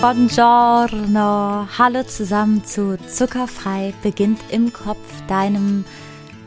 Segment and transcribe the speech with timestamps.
[0.00, 5.84] Buongiorno, hallo zusammen zu Zuckerfrei beginnt im Kopf, deinem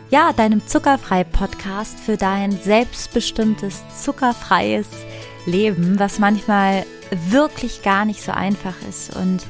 [0.10, 4.88] ja, deinem Zuckerfrei Podcast für dein selbstbestimmtes zuckerfreies
[5.46, 6.86] Leben, was manchmal
[7.30, 9.16] wirklich gar nicht so einfach ist.
[9.16, 9.44] Und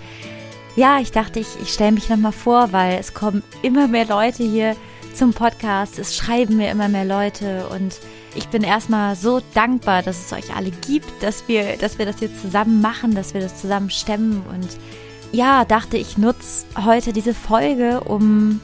[0.76, 4.44] ja, ich dachte, ich, ich stelle mich nochmal vor, weil es kommen immer mehr Leute
[4.44, 4.76] hier
[5.14, 8.00] zum Podcast, es schreiben mir immer mehr Leute und
[8.36, 12.20] ich bin erstmal so dankbar, dass es euch alle gibt, dass wir, dass wir das
[12.20, 14.44] jetzt zusammen machen, dass wir das zusammen stemmen.
[14.50, 14.70] Und
[15.32, 18.60] ja, dachte ich nutze heute diese Folge, um,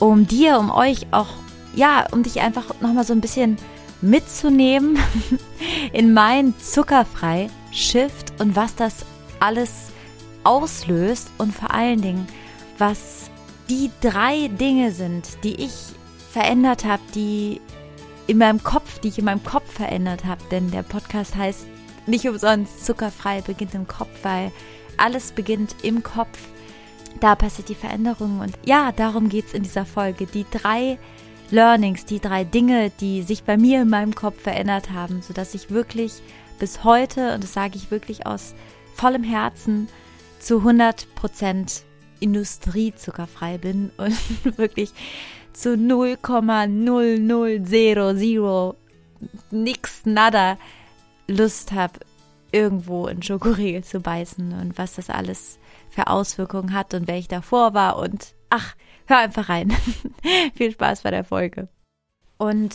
[0.00, 1.28] um dir, um euch auch,
[1.74, 3.56] ja, um dich einfach nochmal so ein bisschen
[4.00, 4.98] mitzunehmen
[5.92, 9.04] in mein zuckerfrei Shift und was das
[9.38, 9.90] alles
[10.44, 12.26] auslöst und vor allen Dingen,
[12.78, 13.30] was
[13.68, 15.74] die drei Dinge sind, die ich
[16.30, 17.60] verändert habe, die
[18.26, 20.42] in meinem Kopf, die ich in meinem Kopf verändert habe.
[20.50, 21.66] Denn der Podcast heißt
[22.06, 24.52] nicht umsonst zuckerfrei beginnt im Kopf, weil
[24.96, 26.38] alles beginnt im Kopf.
[27.20, 28.40] Da passiert die Veränderung.
[28.40, 30.26] Und ja, darum geht es in dieser Folge.
[30.26, 30.98] Die drei
[31.50, 35.70] Learnings, die drei Dinge, die sich bei mir in meinem Kopf verändert haben, sodass ich
[35.70, 36.22] wirklich
[36.58, 38.54] bis heute, und das sage ich wirklich aus
[38.94, 39.88] vollem Herzen,
[40.40, 41.84] zu 100 Prozent
[42.18, 44.18] industriezuckerfrei bin und
[44.58, 44.90] wirklich
[45.52, 48.74] zu 0,0000
[49.50, 50.56] nix nada
[51.26, 52.00] Lust habe,
[52.52, 55.58] irgendwo in Schokoriegel zu beißen und was das alles
[55.90, 58.74] für Auswirkungen hat und wer ich davor war und ach,
[59.06, 59.72] hör einfach rein.
[60.54, 61.68] Viel Spaß bei der Folge.
[62.38, 62.74] Und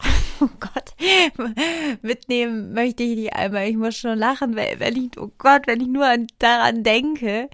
[0.40, 0.85] oh Gott,
[2.02, 3.68] mitnehmen möchte ich nicht einmal.
[3.68, 7.48] Ich muss schon lachen, wenn ich, oh Gott, wenn ich nur an, daran denke,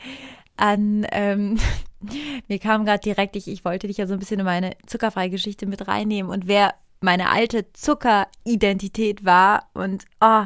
[0.56, 1.58] an ähm,
[2.48, 5.30] mir kam gerade direkt, ich, ich wollte dich ja so ein bisschen in meine zuckerfreie
[5.30, 9.68] Geschichte mit reinnehmen und wer meine alte Zuckeridentität war.
[9.74, 10.44] Und oh,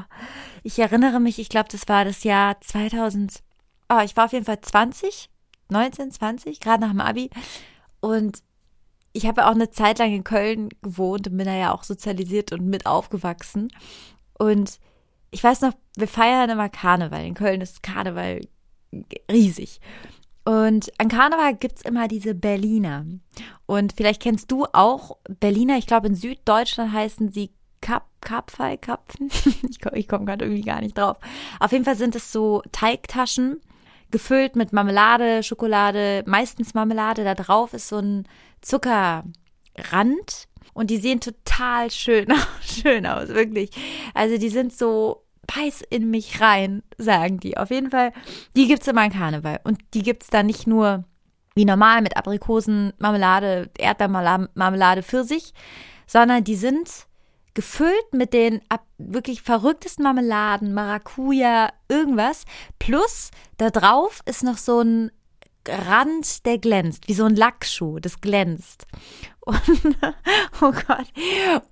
[0.62, 3.42] ich erinnere mich, ich glaube, das war das Jahr 2000.
[3.88, 5.28] Oh, ich war auf jeden Fall 20,
[5.68, 7.30] 19, 20, gerade nach dem Abi.
[8.00, 8.42] Und
[9.16, 12.52] ich habe auch eine Zeit lang in Köln gewohnt und bin da ja auch sozialisiert
[12.52, 13.68] und mit aufgewachsen.
[14.38, 14.78] Und
[15.30, 17.24] ich weiß noch, wir feiern immer Karneval.
[17.24, 18.42] In Köln ist Karneval
[19.30, 19.80] riesig.
[20.44, 23.06] Und an Karneval gibt es immer diese Berliner.
[23.64, 25.78] Und vielleicht kennst du auch Berliner.
[25.78, 27.50] Ich glaube, in Süddeutschland heißen sie
[27.80, 29.30] Kap, Kapfei, Kapfen.
[29.68, 31.16] ich komme komm gerade irgendwie gar nicht drauf.
[31.58, 33.60] Auf jeden Fall sind es so Teigtaschen,
[34.10, 37.24] gefüllt mit Marmelade, Schokolade, meistens Marmelade.
[37.24, 38.28] Da drauf ist so ein
[38.60, 39.24] Zuckerrand.
[40.74, 42.26] Und die sehen total schön,
[42.62, 43.70] schön aus, wirklich.
[44.14, 47.56] Also die sind so beiß in mich rein, sagen die.
[47.56, 48.12] Auf jeden Fall,
[48.56, 49.60] die gibt es immer an Karneval.
[49.64, 51.04] Und die gibt es dann nicht nur
[51.54, 55.54] wie normal mit Aprikosen, Marmelade, Erdbeermarmelade, Pfirsich,
[56.06, 57.05] sondern die sind
[57.56, 58.60] gefüllt mit den
[58.98, 62.44] wirklich verrücktesten Marmeladen, Maracuja, irgendwas.
[62.78, 65.10] Plus da drauf ist noch so ein
[65.66, 68.86] Rand, der glänzt, wie so ein Lackschuh, das glänzt.
[69.40, 69.96] Und,
[70.60, 71.06] oh Gott.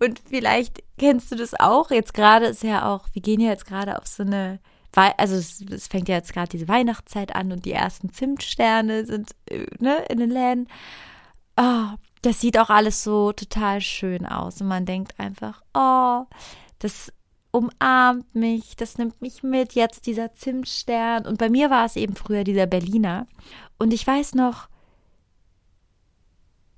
[0.01, 1.91] Und vielleicht kennst du das auch.
[1.91, 4.61] Jetzt gerade ist ja auch, wir gehen ja jetzt gerade auf so eine,
[4.95, 9.33] also es, es fängt ja jetzt gerade diese Weihnachtszeit an und die ersten Zimtsterne sind
[9.51, 10.69] äh, ne, in den Läden.
[11.57, 11.89] Oh,
[12.25, 14.61] das sieht auch alles so total schön aus.
[14.61, 16.25] Und man denkt einfach, oh,
[16.79, 17.13] das
[17.51, 21.27] umarmt mich, das nimmt mich mit, jetzt dieser Zimtstern.
[21.27, 23.27] Und bei mir war es eben früher dieser Berliner.
[23.79, 24.69] Und ich weiß noch,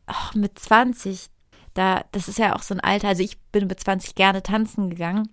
[0.08, 1.28] oh, mit 20,
[1.74, 4.90] da, das ist ja auch so ein Alter, also ich bin mit 20 gerne tanzen
[4.90, 5.28] gegangen,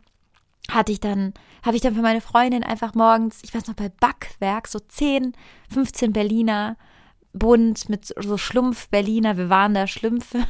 [0.70, 3.90] hatte ich dann, habe ich dann für meine Freundin einfach morgens, ich weiß noch, bei
[3.90, 5.34] Backwerk, so 10,
[5.70, 6.78] 15 Berliner,
[7.34, 10.46] bunt mit so Schlumpf Berliner, wir waren da Schlümpfe.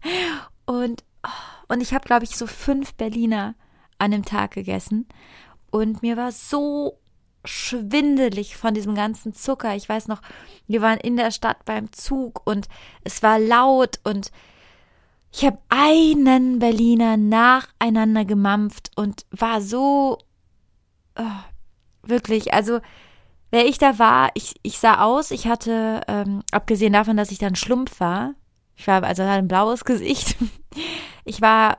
[0.66, 3.54] und, oh, und ich habe, glaube ich, so fünf Berliner
[3.98, 5.06] an dem Tag gegessen.
[5.70, 6.98] Und mir war so
[7.44, 9.74] schwindelig von diesem ganzen Zucker.
[9.74, 10.20] Ich weiß noch,
[10.66, 12.68] wir waren in der Stadt beim Zug und
[13.02, 14.30] es war laut und
[15.32, 20.18] ich habe einen Berliner nacheinander gemampft und war so
[21.16, 21.22] oh,
[22.02, 22.80] wirklich, also
[23.50, 27.38] wer ich da war, ich, ich sah aus, ich hatte, ähm, abgesehen davon, dass ich
[27.38, 28.34] dann Schlumpf war,
[28.76, 30.36] ich war, also hatte ein blaues Gesicht,
[31.24, 31.78] ich war,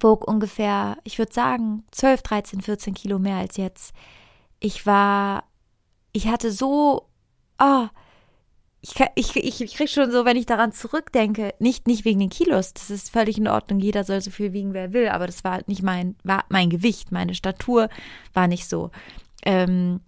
[0.00, 3.94] wog ungefähr, ich würde sagen, 12, 13, 14 Kilo mehr als jetzt
[4.60, 5.44] ich war,
[6.12, 7.08] ich hatte so,
[7.60, 7.86] oh,
[8.80, 12.30] ich, ich, ich, ich krieg schon so, wenn ich daran zurückdenke, nicht, nicht wegen den
[12.30, 15.44] Kilos, das ist völlig in Ordnung, jeder soll so viel wiegen, wer will, aber das
[15.44, 17.88] war nicht mein, war mein Gewicht, meine Statur
[18.32, 18.90] war nicht so.
[19.44, 20.00] Ähm,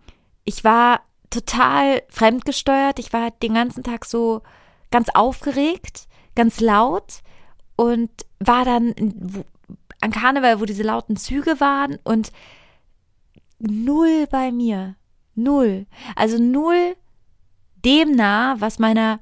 [0.44, 1.00] ich war
[1.30, 4.42] total fremdgesteuert, ich war den ganzen Tag so
[4.90, 7.22] ganz aufgeregt, ganz laut
[7.76, 8.94] und war dann
[10.00, 12.32] an Karneval, wo diese lauten Züge waren und
[13.58, 14.96] null bei mir.
[15.34, 15.86] Null.
[16.16, 16.96] Also null
[17.84, 19.20] dem nah, was meiner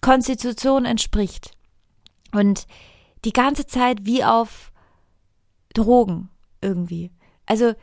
[0.00, 1.52] Konstitution entspricht.
[2.32, 2.66] Und
[3.24, 4.72] die ganze Zeit wie auf
[5.74, 6.28] Drogen
[6.60, 7.10] irgendwie.
[7.46, 7.74] Also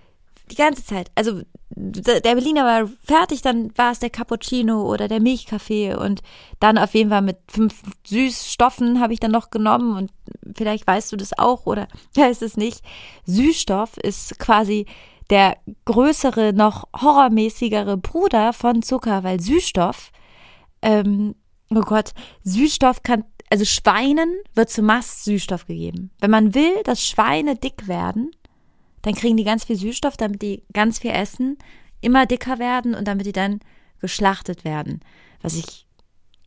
[0.51, 1.11] die ganze Zeit.
[1.15, 1.41] Also
[1.77, 6.21] der Berliner war fertig, dann war es der Cappuccino oder der Milchkaffee und
[6.59, 10.11] dann auf jeden Fall mit fünf Süßstoffen habe ich dann noch genommen und
[10.55, 12.81] vielleicht weißt du das auch oder weißt es nicht.
[13.25, 14.85] Süßstoff ist quasi
[15.29, 20.11] der größere, noch horrormäßigere Bruder von Zucker, weil Süßstoff,
[20.81, 21.35] ähm,
[21.71, 22.11] oh Gott,
[22.43, 26.11] Süßstoff kann, also Schweinen wird zu Mast Süßstoff gegeben.
[26.19, 28.31] Wenn man will, dass Schweine dick werden,
[29.05, 31.59] dann kriegen die ganz viel Süßstoff, damit die ganz viel essen,
[32.01, 33.59] immer dicker werden und damit die dann
[34.01, 35.01] geschlachtet werden.
[35.43, 35.85] Was ich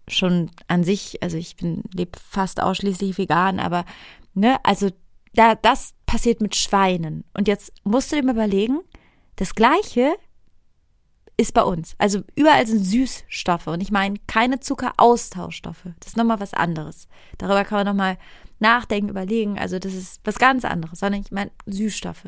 [0.09, 3.85] schon an sich, also ich bin, lebe fast ausschließlich vegan, aber
[4.35, 4.91] ne, also
[5.35, 7.23] da, das passiert mit Schweinen.
[7.33, 8.81] Und jetzt musst du dir mal überlegen,
[9.37, 10.17] das Gleiche
[11.37, 11.95] ist bei uns.
[11.99, 15.87] Also überall sind Süßstoffe und ich meine keine Zuckeraustauschstoffe.
[16.01, 17.07] Das ist nochmal was anderes.
[17.39, 18.19] Darüber kann man nochmal
[18.61, 19.59] nachdenken, überlegen.
[19.59, 22.27] Also das ist was ganz anderes, sondern ich meine Süßstoffe.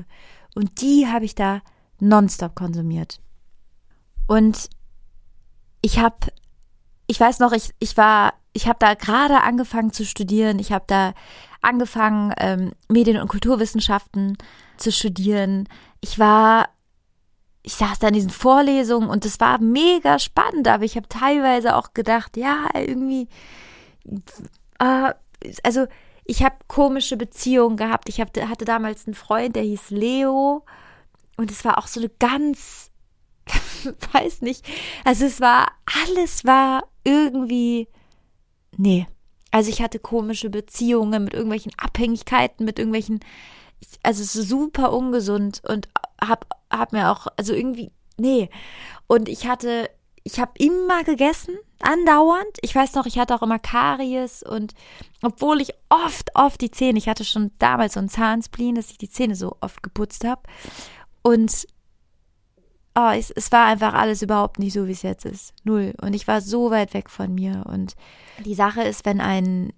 [0.55, 1.63] Und die habe ich da
[1.99, 3.21] nonstop konsumiert.
[4.27, 4.71] Und
[5.83, 6.17] ich habe,
[7.07, 10.59] ich weiß noch, ich, ich war, ich habe da gerade angefangen zu studieren.
[10.59, 11.15] Ich habe da
[11.63, 14.39] angefangen, ähm, Medien- und Kulturwissenschaften
[14.77, 15.69] zu studieren.
[16.01, 16.69] Ich war,
[17.63, 21.77] ich saß da in diesen Vorlesungen und es war mega spannend, aber ich habe teilweise
[21.77, 23.29] auch gedacht, ja, irgendwie,
[24.79, 25.13] äh,
[25.63, 25.87] also
[26.31, 28.09] ich habe komische Beziehungen gehabt.
[28.09, 30.65] Ich hab, hatte damals einen Freund, der hieß Leo.
[31.37, 32.93] Und es war auch so eine ganz,
[34.13, 34.65] weiß nicht,
[35.05, 35.73] also es war,
[36.05, 37.89] alles war irgendwie,
[38.77, 39.09] nee.
[39.51, 43.19] Also ich hatte komische Beziehungen mit irgendwelchen Abhängigkeiten, mit irgendwelchen,
[44.05, 45.89] also super ungesund und
[46.21, 48.51] hab, hab mir auch, also irgendwie, nee.
[49.09, 49.91] Und ich hatte
[50.25, 52.59] ich habe immer gegessen, andauernd.
[52.63, 54.75] Ich weiß noch, ich hatte auch immer Karies und
[55.23, 58.99] obwohl ich oft, oft die Zähne, ich hatte schon damals so ein Zahnspleen, dass ich
[58.99, 60.43] die Zähne so oft geputzt habe.
[61.23, 61.67] Und
[62.95, 65.55] oh, es, es war einfach alles überhaupt nicht so, wie es jetzt ist.
[65.65, 65.95] Null.
[66.01, 67.65] Und ich war so weit weg von mir.
[67.67, 67.95] Und
[68.45, 69.73] die Sache ist, wenn ein,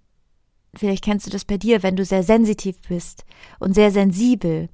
[0.75, 3.25] vielleicht kennst du das bei dir, wenn du sehr sensitiv bist
[3.59, 4.69] und sehr sensibel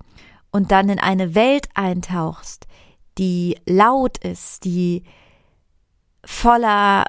[0.50, 2.66] und dann in eine Welt eintauchst,
[3.18, 5.02] die laut ist, die
[6.24, 7.04] voller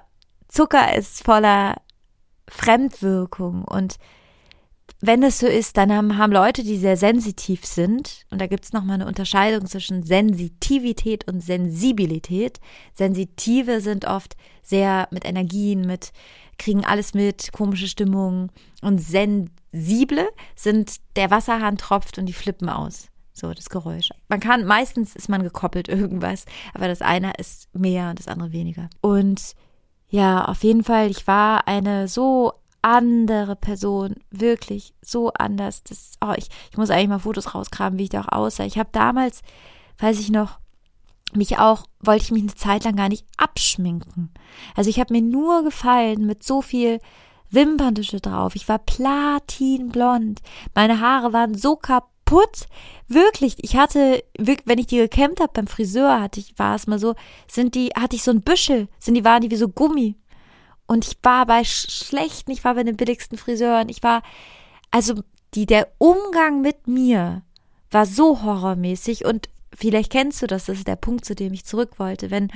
[0.49, 1.77] Zucker ist, voller
[2.47, 3.63] Fremdwirkung.
[3.63, 3.95] Und
[5.01, 8.65] wenn es so ist, dann haben, haben Leute, die sehr sensitiv sind, und da gibt
[8.65, 12.59] es nochmal eine Unterscheidung zwischen Sensitivität und Sensibilität.
[12.93, 16.11] Sensitive sind oft sehr mit Energien, mit
[16.59, 18.51] kriegen alles mit, komische Stimmungen.
[18.81, 23.07] Und sensible sind, der Wasserhahn tropft und die flippen aus.
[23.33, 24.09] So, das Geräusch.
[24.27, 28.51] Man kann, meistens ist man gekoppelt irgendwas, aber das eine ist mehr und das andere
[28.51, 28.89] weniger.
[29.01, 29.55] Und
[30.09, 35.83] ja, auf jeden Fall, ich war eine so andere Person, wirklich so anders.
[35.83, 38.63] Das, oh, ich, ich muss eigentlich mal Fotos rausgraben, wie ich da auch aussah.
[38.65, 39.41] Ich habe damals,
[39.99, 40.59] weiß ich noch,
[41.33, 44.31] mich auch, wollte ich mich eine Zeit lang gar nicht abschminken.
[44.75, 46.99] Also ich habe mir nur gefallen mit so viel
[47.51, 48.55] Wimperntische drauf.
[48.55, 50.41] Ich war platinblond.
[50.73, 52.67] Meine Haare waren so kaputt kaputt.
[53.07, 56.99] Wirklich, ich hatte, wenn ich die gekämmt habe beim Friseur, hatte ich, war es mal
[56.99, 57.15] so,
[57.47, 60.15] sind die, hatte ich so ein Büschel, sind die, waren die wie so Gummi.
[60.85, 64.21] Und ich war bei schlechten, ich war bei den billigsten Friseuren, ich war,
[64.91, 65.15] also
[65.53, 67.43] die, der Umgang mit mir
[67.91, 71.65] war so horrormäßig und vielleicht kennst du das, das ist der Punkt, zu dem ich
[71.65, 72.51] zurück wollte, wenn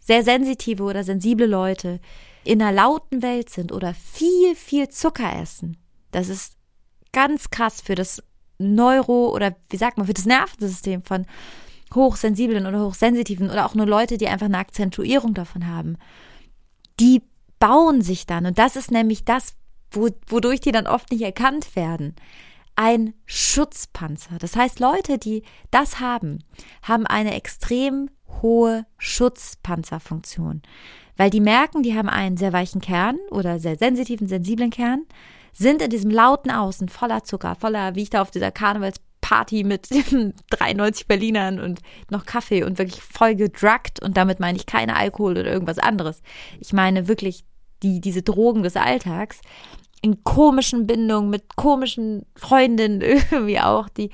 [0.00, 2.00] sehr sensitive oder sensible Leute
[2.44, 5.76] in einer lauten Welt sind oder viel, viel Zucker essen.
[6.12, 6.56] Das ist
[7.12, 8.22] ganz krass für das
[8.58, 11.26] Neuro- oder wie sagt man, für das Nervensystem von
[11.94, 15.96] hochsensiblen oder hochsensitiven oder auch nur Leute, die einfach eine Akzentuierung davon haben,
[17.00, 17.22] die
[17.58, 18.46] bauen sich dann.
[18.46, 19.54] Und das ist nämlich das,
[19.90, 22.14] wo, wodurch die dann oft nicht erkannt werden.
[22.76, 24.38] Ein Schutzpanzer.
[24.38, 26.44] Das heißt, Leute, die das haben,
[26.82, 28.10] haben eine extrem
[28.40, 30.62] hohe Schutzpanzerfunktion.
[31.16, 35.04] Weil die merken, die haben einen sehr weichen Kern oder sehr sensitiven, sensiblen Kern
[35.58, 39.88] sind in diesem lauten Außen voller Zucker, voller, wie ich da auf dieser Karnevalsparty mit
[40.50, 45.32] 93 Berlinern und noch Kaffee und wirklich voll gedruckt und damit meine ich keine Alkohol
[45.32, 46.22] oder irgendwas anderes.
[46.60, 47.44] Ich meine wirklich
[47.82, 49.40] die, diese Drogen des Alltags
[50.00, 53.00] in komischen Bindungen mit komischen Freundinnen
[53.30, 54.10] irgendwie auch, die,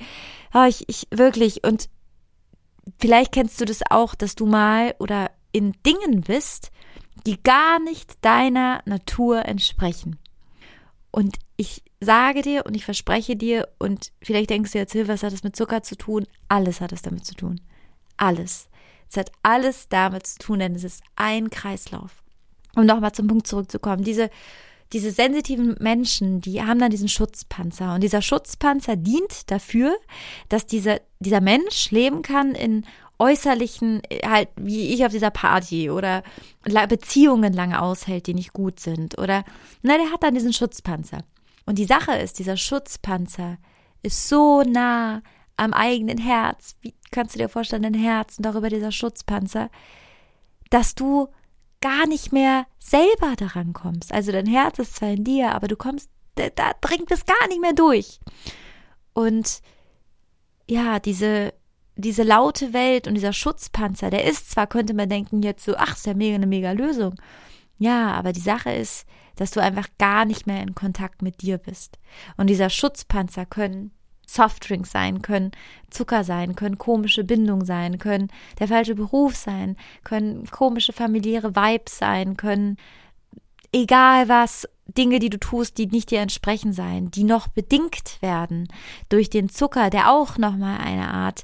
[0.51, 1.89] oh, ich, ich wirklich und
[2.99, 6.71] vielleicht kennst du das auch, dass du mal oder in Dingen bist,
[7.27, 10.17] die gar nicht deiner Natur entsprechen.
[11.15, 15.31] Und ich sage dir und ich verspreche dir, und vielleicht denkst du jetzt, was hat
[15.31, 16.27] das mit Zucker zu tun?
[16.49, 17.61] Alles hat es damit zu tun.
[18.17, 18.67] Alles.
[19.09, 22.21] Es hat alles damit zu tun, denn es ist ein Kreislauf.
[22.75, 24.29] Um nochmal zum Punkt zurückzukommen, diese,
[24.91, 27.95] diese sensitiven Menschen, die haben dann diesen Schutzpanzer.
[27.95, 29.95] Und dieser Schutzpanzer dient dafür,
[30.49, 32.85] dass dieser, dieser Mensch leben kann in
[33.19, 36.23] äußerlichen, halt wie ich auf dieser Party oder
[36.89, 39.17] Beziehungen lange aushält, die nicht gut sind.
[39.17, 39.43] Oder,
[39.81, 41.19] na, der hat dann diesen Schutzpanzer.
[41.65, 43.57] Und die Sache ist, dieser Schutzpanzer
[44.03, 45.21] ist so nah
[45.57, 46.75] am eigenen Herz.
[46.81, 49.69] Wie kannst du dir vorstellen, dein Herz und darüber dieser Schutzpanzer,
[50.69, 51.29] dass du
[51.81, 54.11] gar nicht mehr selber daran kommst.
[54.11, 57.47] Also dein Herz ist zwar in dir, aber du kommst, da, da dringt es gar
[57.47, 58.19] nicht mehr durch.
[59.13, 59.61] Und
[60.67, 61.53] ja, diese,
[61.95, 65.95] diese laute Welt und dieser Schutzpanzer, der ist zwar, könnte man denken, jetzt so, ach,
[65.95, 67.15] ist ja mega eine mega Lösung.
[67.77, 71.57] Ja, aber die Sache ist, dass du einfach gar nicht mehr in Kontakt mit dir
[71.57, 71.99] bist.
[72.37, 73.91] Und dieser Schutzpanzer können
[74.27, 75.51] Softdrinks sein, können
[75.89, 81.97] Zucker sein, können komische Bindungen sein, können der falsche Beruf sein, können komische familiäre Vibes
[81.97, 82.77] sein, können
[83.71, 88.67] egal was, Dinge, die du tust, die nicht dir entsprechen sein, die noch bedingt werden
[89.09, 91.43] durch den Zucker, der auch nochmal eine Art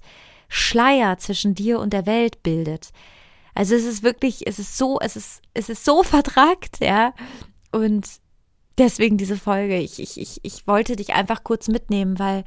[0.54, 2.90] Schleier zwischen dir und der Welt bildet.
[3.56, 7.14] Also es ist wirklich, es ist so, es ist, es ist so vertragt, ja.
[7.72, 8.06] Und
[8.78, 9.78] deswegen diese Folge.
[9.78, 12.44] Ich, ich, ich, ich wollte dich einfach kurz mitnehmen, weil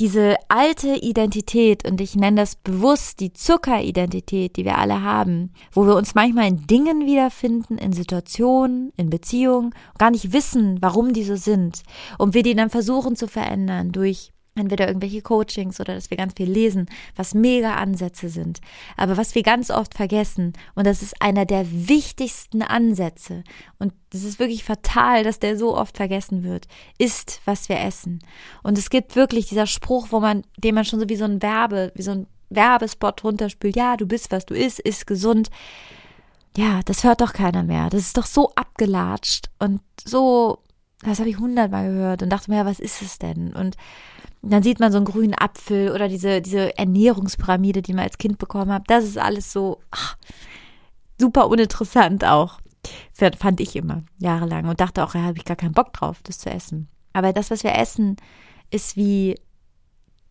[0.00, 5.86] diese alte Identität, und ich nenne das bewusst die Zuckeridentität, die wir alle haben, wo
[5.86, 11.24] wir uns manchmal in Dingen wiederfinden, in Situationen, in Beziehungen, gar nicht wissen, warum die
[11.24, 11.84] so sind,
[12.18, 16.34] und wir die dann versuchen zu verändern durch entweder irgendwelche Coachings oder dass wir ganz
[16.36, 16.86] viel lesen,
[17.16, 18.60] was mega Ansätze sind.
[18.96, 23.42] Aber was wir ganz oft vergessen, und das ist einer der wichtigsten Ansätze,
[23.78, 26.66] und das ist wirklich fatal, dass der so oft vergessen wird,
[26.98, 28.20] ist, was wir essen.
[28.62, 31.42] Und es gibt wirklich dieser Spruch, wo man, den man schon so wie so ein
[31.42, 35.50] Werbe, wie so ein Werbespot runterspült, ja, du bist, was du isst, ist gesund.
[36.56, 37.88] Ja, das hört doch keiner mehr.
[37.90, 40.58] Das ist doch so abgelatscht und so,
[41.02, 43.52] das habe ich hundertmal gehört und dachte mir, ja, was ist es denn?
[43.52, 43.76] Und
[44.42, 48.38] dann sieht man so einen grünen Apfel oder diese, diese Ernährungspyramide, die man als Kind
[48.38, 48.84] bekommen hat.
[48.86, 50.16] Das ist alles so ach,
[51.18, 52.60] super uninteressant auch.
[53.38, 56.38] Fand ich immer jahrelang und dachte auch, ja, habe ich gar keinen Bock drauf, das
[56.38, 56.88] zu essen.
[57.12, 58.16] Aber das, was wir essen,
[58.70, 59.38] ist wie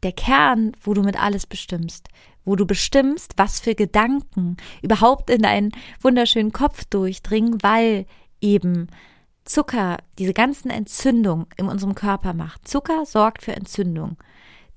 [0.02, 2.08] der Kern, wo du mit alles bestimmst,
[2.46, 8.08] wo du bestimmst, was für Gedanken überhaupt in deinen wunderschönen Kopf durchdringen, weil
[8.42, 8.88] eben
[9.50, 12.68] Zucker diese ganzen Entzündungen in unserem Körper macht.
[12.68, 14.18] Zucker sorgt für Entzündung.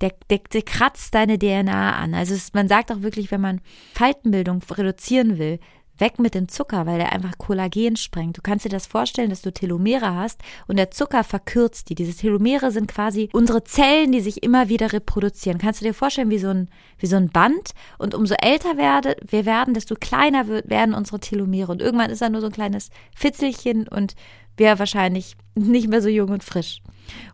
[0.00, 2.14] Der, der, der kratzt deine DNA an.
[2.14, 3.60] Also es, man sagt auch wirklich, wenn man
[3.92, 5.60] Faltenbildung reduzieren will,
[5.98, 8.38] weg mit dem Zucker, weil der einfach Kollagen sprengt.
[8.38, 11.94] Du kannst dir das vorstellen, dass du Telomere hast und der Zucker verkürzt die.
[11.94, 15.58] Diese Telomere sind quasi unsere Zellen, die sich immer wieder reproduzieren.
[15.58, 17.72] Kannst du dir vorstellen, wie so ein, wie so ein Band?
[17.98, 21.70] Und umso älter werde, wir werden, desto kleiner wird, werden unsere Telomere.
[21.70, 24.14] Und irgendwann ist da nur so ein kleines Fitzelchen und
[24.56, 26.82] wäre wahrscheinlich nicht mehr so jung und frisch.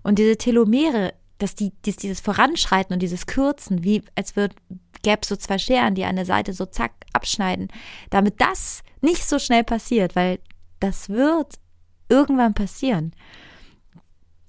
[0.02, 4.54] Und diese Telomere, dass die, dieses Voranschreiten und dieses Kürzen, wie als wird,
[5.02, 7.68] gäbe so zwei Scheren, die an der Seite so zack abschneiden,
[8.10, 10.40] damit das nicht so schnell passiert, weil
[10.80, 11.54] das wird
[12.08, 13.12] irgendwann passieren.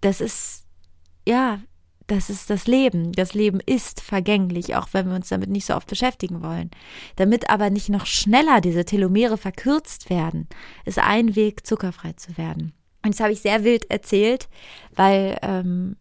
[0.01, 0.65] Das ist,
[1.27, 1.59] ja,
[2.09, 3.11] das ist das Leben.
[3.11, 6.71] Das Leben ist vergänglich, auch wenn wir uns damit nicht so oft beschäftigen wollen.
[7.15, 10.47] Damit aber nicht noch schneller diese Telomere verkürzt werden,
[10.85, 12.73] ist ein Weg, zuckerfrei zu werden.
[13.03, 14.49] Und das habe ich sehr wild erzählt,
[14.95, 15.95] weil ähm,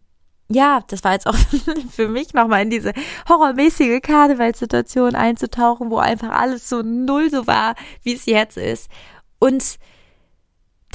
[0.51, 1.35] ja, das war jetzt auch
[1.91, 2.93] für mich nochmal in diese
[3.29, 8.89] horrormäßige Karnevalssituation einzutauchen, wo einfach alles so null so war, wie es jetzt ist.
[9.37, 9.77] Und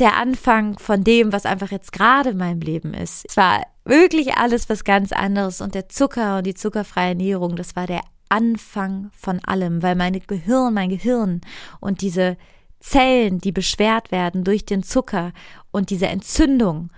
[0.01, 3.25] der Anfang von dem, was einfach jetzt gerade in meinem Leben ist.
[3.29, 7.77] Es war wirklich alles was ganz anderes und der Zucker und die zuckerfreie Ernährung, das
[7.77, 11.41] war der Anfang von allem, weil meine Gehirn, mein Gehirn
[11.81, 12.37] und diese
[12.81, 15.33] Zellen, die beschwert werden durch den Zucker
[15.71, 16.91] und diese Entzündung,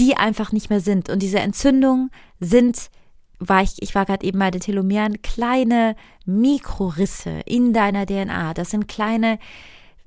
[0.00, 1.08] die einfach nicht mehr sind.
[1.08, 2.90] Und diese Entzündungen sind,
[3.38, 8.54] war ich, ich war gerade eben bei den Telomeren, kleine Mikrorisse in deiner DNA.
[8.54, 9.38] Das sind kleine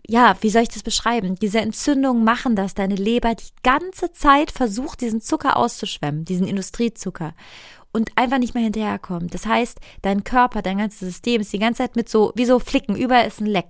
[0.07, 1.35] ja, wie soll ich das beschreiben?
[1.35, 7.33] Diese Entzündungen machen das, deine Leber die ganze Zeit versucht, diesen Zucker auszuschwemmen, diesen Industriezucker
[7.91, 9.33] und einfach nicht mehr hinterherkommt.
[9.33, 12.59] Das heißt, dein Körper, dein ganzes System ist die ganze Zeit mit so, wie so
[12.59, 13.67] Flicken, überall ist ein Leck.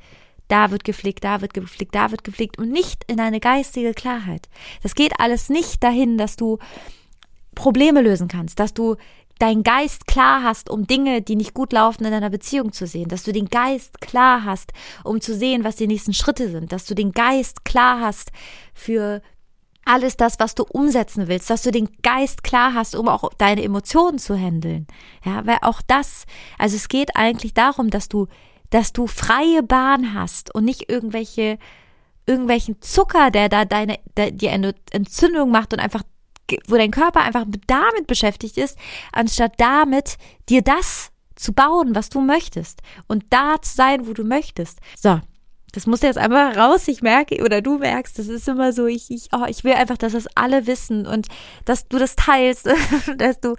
[0.47, 4.49] Da wird geflickt, da wird geflickt, da wird geflickt und nicht in eine geistige Klarheit.
[4.83, 6.57] Das geht alles nicht dahin, dass du
[7.55, 8.95] Probleme lösen kannst, dass du
[9.41, 13.09] deinen Geist klar hast, um Dinge, die nicht gut laufen, in deiner Beziehung zu sehen,
[13.09, 14.71] dass du den Geist klar hast,
[15.03, 18.31] um zu sehen, was die nächsten Schritte sind, dass du den Geist klar hast
[18.73, 19.21] für
[19.83, 23.63] alles das, was du umsetzen willst, dass du den Geist klar hast, um auch deine
[23.63, 24.85] Emotionen zu handeln.
[25.25, 26.25] Ja, weil auch das,
[26.57, 28.27] also es geht eigentlich darum, dass du,
[28.69, 31.57] dass du freie Bahn hast und nicht irgendwelche,
[32.27, 36.03] irgendwelchen Zucker, der da deine, der, die Entzündung macht und einfach
[36.67, 38.77] wo dein Körper einfach damit beschäftigt ist,
[39.11, 40.17] anstatt damit
[40.49, 44.79] dir das zu bauen, was du möchtest und da zu sein, wo du möchtest.
[44.97, 45.19] So.
[45.73, 46.89] Das muss jetzt einfach raus.
[46.89, 49.97] Ich merke, oder du merkst, das ist immer so, ich, ich, oh, ich will einfach,
[49.97, 51.27] dass das alle wissen und
[51.63, 52.69] dass du das teilst,
[53.17, 53.55] dass du,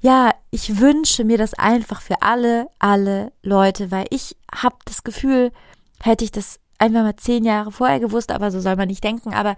[0.00, 5.52] ja, ich wünsche mir das einfach für alle, alle Leute, weil ich habe das Gefühl,
[6.02, 9.32] hätte ich das einfach mal zehn Jahre vorher gewusst, aber so soll man nicht denken,
[9.32, 9.56] aber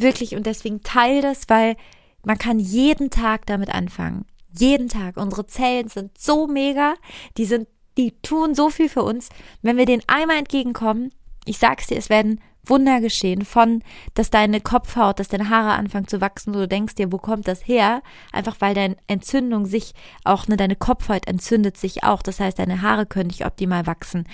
[0.00, 1.76] Wirklich und deswegen teil das, weil
[2.24, 4.26] man kann jeden Tag damit anfangen.
[4.58, 5.16] Jeden Tag.
[5.16, 6.94] Unsere Zellen sind so mega,
[7.36, 9.28] die sind, die tun so viel für uns.
[9.62, 11.12] Wenn wir denen einmal entgegenkommen,
[11.44, 13.82] ich sag's dir, es werden Wunder geschehen von,
[14.14, 17.66] dass deine Kopfhaut, dass deine Haare anfangen zu wachsen, du denkst dir, wo kommt das
[17.66, 18.02] her?
[18.32, 22.22] Einfach weil deine Entzündung sich auch, ne, deine Kopfhaut entzündet sich auch.
[22.22, 24.24] Das heißt, deine Haare können nicht optimal wachsen.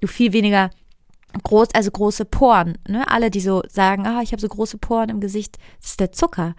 [0.00, 0.70] Du viel weniger
[1.42, 2.78] groß, also große Poren.
[2.88, 3.08] Ne?
[3.08, 6.12] Alle, die so sagen, ah, ich habe so große Poren im Gesicht, das ist der
[6.12, 6.54] Zucker.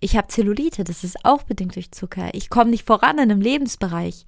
[0.00, 2.30] Ich habe Zellulite, das ist auch bedingt durch Zucker.
[2.32, 4.26] Ich komme nicht voran in einem Lebensbereich.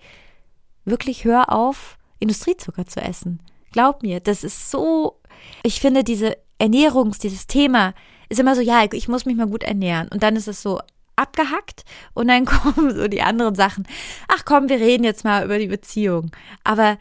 [0.85, 3.41] Wirklich hör auf, Industriezucker zu essen.
[3.73, 5.21] Glaub mir, das ist so.
[5.63, 7.95] Ich finde diese Ernährungs, dieses Thema
[8.29, 10.09] ist immer so, ja, ich muss mich mal gut ernähren.
[10.09, 10.81] Und dann ist es so
[11.17, 11.85] abgehackt
[12.15, 13.87] und dann kommen so die anderen Sachen.
[14.29, 16.31] Ach komm, wir reden jetzt mal über die Beziehung.
[16.63, 16.99] Aber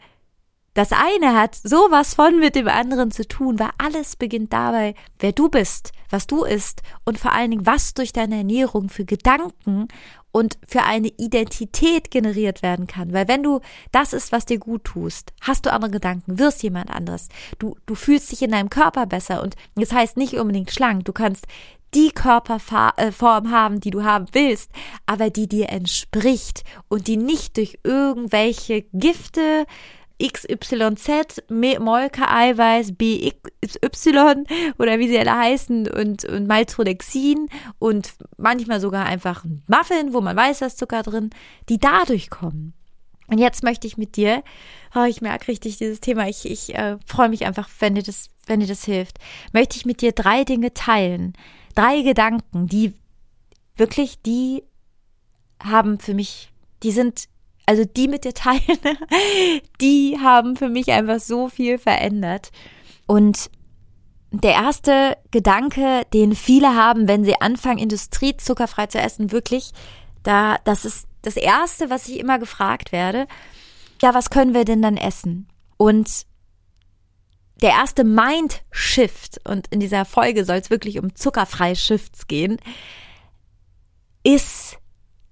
[0.74, 5.32] das eine hat sowas von mit dem anderen zu tun, weil alles beginnt dabei, wer
[5.32, 9.88] du bist, was du isst und vor allen Dingen, was durch deine Ernährung für Gedanken
[10.32, 13.12] und für eine Identität generiert werden kann.
[13.12, 13.60] Weil wenn du
[13.92, 17.28] das ist, was dir gut tust, hast du andere Gedanken, wirst jemand anderes.
[17.60, 21.04] Du, du fühlst dich in deinem Körper besser und das heißt nicht unbedingt schlank.
[21.04, 21.46] Du kannst
[21.94, 24.70] die Körperform haben, die du haben willst,
[25.06, 29.66] aber die dir entspricht und die nicht durch irgendwelche Gifte,
[30.22, 34.44] XYZ, Molke-Eiweiß, BXY
[34.78, 37.48] oder wie sie alle heißen und, und Maltodexin
[37.78, 41.30] und manchmal sogar einfach ein Muffin, wo man weiß, da ist Zucker drin,
[41.68, 42.74] die dadurch kommen.
[43.26, 44.42] Und jetzt möchte ich mit dir,
[44.94, 48.30] oh, ich merke richtig dieses Thema, ich, ich äh, freue mich einfach, wenn dir, das,
[48.46, 49.18] wenn dir das hilft,
[49.52, 51.32] möchte ich mit dir drei Dinge teilen.
[51.74, 52.94] Drei Gedanken, die
[53.76, 54.62] wirklich, die
[55.62, 57.28] haben für mich, die sind
[57.66, 58.78] also die mit dir teilen,
[59.80, 62.50] die haben für mich einfach so viel verändert.
[63.06, 63.50] Und
[64.30, 69.72] der erste Gedanke, den viele haben, wenn sie anfangen, Industrie zuckerfrei zu essen, wirklich,
[70.22, 73.26] da, das ist das erste, was ich immer gefragt werde.
[74.02, 75.48] Ja, was können wir denn dann essen?
[75.76, 76.26] Und
[77.62, 82.58] der erste Mind-Shift, und in dieser Folge soll es wirklich um zuckerfreie Shifts gehen,
[84.24, 84.78] ist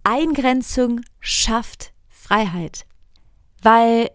[0.04, 1.91] Eingrenzung schafft
[2.22, 2.86] Freiheit.
[3.62, 4.10] Weil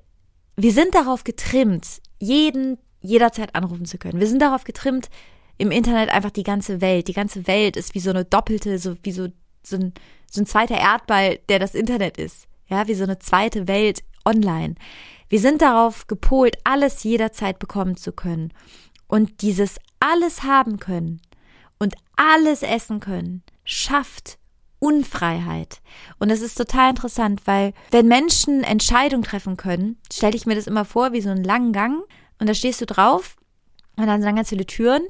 [0.55, 4.19] wir sind darauf getrimmt, jeden jederzeit anrufen zu können.
[4.19, 5.09] Wir sind darauf getrimmt,
[5.57, 7.07] im Internet einfach die ganze Welt.
[7.07, 9.27] Die ganze Welt ist wie so eine doppelte, so wie so,
[9.63, 9.93] so, ein,
[10.29, 12.47] so ein zweiter Erdball, der das Internet ist.
[12.67, 14.75] Ja, wie so eine zweite Welt online.
[15.29, 18.53] Wir sind darauf gepolt, alles jederzeit bekommen zu können.
[19.07, 21.21] Und dieses alles haben können
[21.79, 24.37] und alles essen können, schafft
[24.79, 25.81] Unfreiheit.
[26.19, 30.67] Und es ist total interessant, weil wenn Menschen Entscheidungen treffen können, stelle ich mir das
[30.67, 32.03] immer vor wie so einen langen Gang
[32.39, 33.35] und da stehst du drauf
[33.95, 35.03] und dann sind ganz viele Türen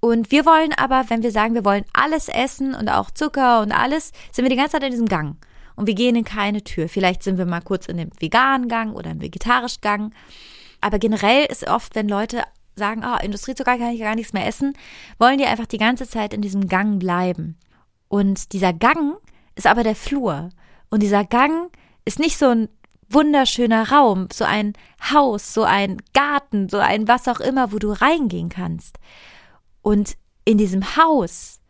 [0.00, 3.70] und wir wollen aber, wenn wir sagen, wir wollen alles essen und auch Zucker und
[3.70, 5.36] alles, sind wir die ganze Zeit in diesem Gang.
[5.76, 6.88] Und wir gehen in keine Tür.
[6.88, 10.14] Vielleicht sind wir mal kurz in dem veganen Gang oder im vegetarischen Gang.
[10.80, 12.42] Aber generell ist oft, wenn Leute
[12.76, 14.72] sagen, oh, Industriezucker kann ich gar nichts mehr essen,
[15.18, 17.56] wollen die einfach die ganze Zeit in diesem Gang bleiben.
[18.10, 19.18] Und dieser Gang
[19.54, 20.50] ist aber der Flur.
[20.90, 21.70] Und dieser Gang
[22.04, 22.68] ist nicht so ein
[23.08, 24.72] wunderschöner Raum, so ein
[25.12, 28.98] Haus, so ein Garten, so ein was auch immer, wo du reingehen kannst.
[29.80, 31.60] Und in diesem Haus,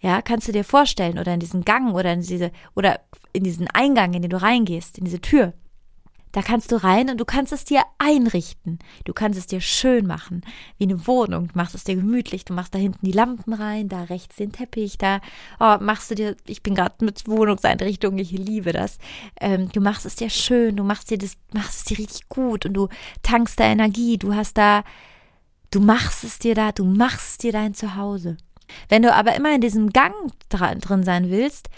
[0.00, 2.98] ja, kannst du dir vorstellen, oder in diesem Gang oder in diese, oder
[3.32, 5.52] in diesen Eingang, in den du reingehst, in diese Tür,
[6.32, 8.78] da kannst du rein und du kannst es dir einrichten.
[9.04, 10.42] Du kannst es dir schön machen,
[10.76, 11.48] wie eine Wohnung.
[11.48, 12.44] Du machst es dir gemütlich.
[12.44, 15.20] Du machst da hinten die Lampen rein, da rechts den Teppich, da
[15.60, 18.98] oh, machst du dir, ich bin gerade mit Wohnungseinrichtung, ich liebe das.
[19.40, 22.66] Ähm, du machst es dir schön, du machst dir das, machst es dir richtig gut
[22.66, 22.88] und du
[23.22, 24.18] tankst da Energie.
[24.18, 24.84] Du hast da,
[25.70, 28.36] du machst es dir da, du machst dir dein Zuhause.
[28.88, 30.14] Wenn du aber immer in diesem Gang
[30.48, 31.68] drin sein willst,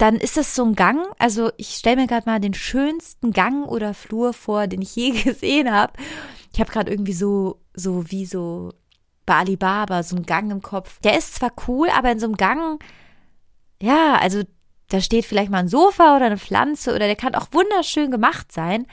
[0.00, 1.06] dann ist das so ein Gang.
[1.18, 5.10] Also ich stelle mir gerade mal den schönsten Gang oder Flur vor, den ich je
[5.24, 5.92] gesehen habe.
[6.52, 8.72] Ich habe gerade irgendwie so, so wie so
[9.26, 11.00] bei Alibaba, so einen Gang im Kopf.
[11.00, 12.82] Der ist zwar cool, aber in so einem Gang,
[13.80, 14.42] ja, also
[14.88, 18.52] da steht vielleicht mal ein Sofa oder eine Pflanze oder der kann auch wunderschön gemacht
[18.52, 18.86] sein.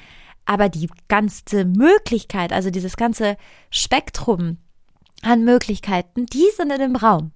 [0.46, 3.38] Aber die ganze Möglichkeit, also dieses ganze
[3.70, 4.58] Spektrum
[5.22, 7.32] an Möglichkeiten, die sind in dem Raum.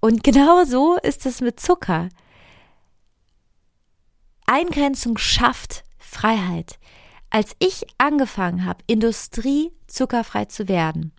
[0.00, 2.08] Und genau so ist es mit Zucker.
[4.50, 6.80] Eingrenzung schafft Freiheit.
[7.30, 11.12] Als ich angefangen habe, Industrie zuckerfrei zu werden,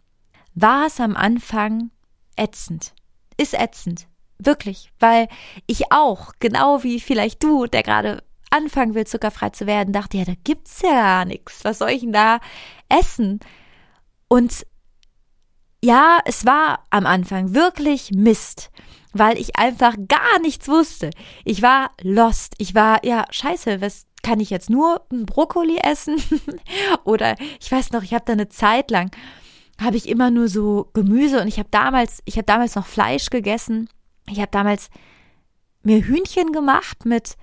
[0.54, 1.92] war es am Anfang
[2.36, 2.94] ätzend.
[3.38, 4.08] Ist ätzend.
[4.38, 4.92] Wirklich.
[5.00, 5.30] Weil
[5.66, 10.26] ich auch, genau wie vielleicht du, der gerade anfangen will, zuckerfrei zu werden, dachte, ja,
[10.26, 11.64] da gibt's ja gar nichts.
[11.64, 12.42] Was soll ich denn da
[12.90, 13.40] essen?
[14.28, 14.66] Und
[15.84, 18.72] ja, es war am Anfang wirklich Mist
[19.14, 21.10] weil ich einfach gar nichts wusste.
[21.44, 22.56] Ich war lost.
[22.58, 26.22] Ich war, ja, scheiße, was kann ich jetzt nur Brokkoli essen?
[27.04, 29.12] Oder ich weiß noch, ich habe da eine Zeit lang,
[29.80, 33.30] habe ich immer nur so Gemüse und ich habe damals, ich habe damals noch Fleisch
[33.30, 33.90] gegessen.
[34.30, 34.90] Ich habe damals
[35.84, 37.36] mir Hühnchen gemacht mit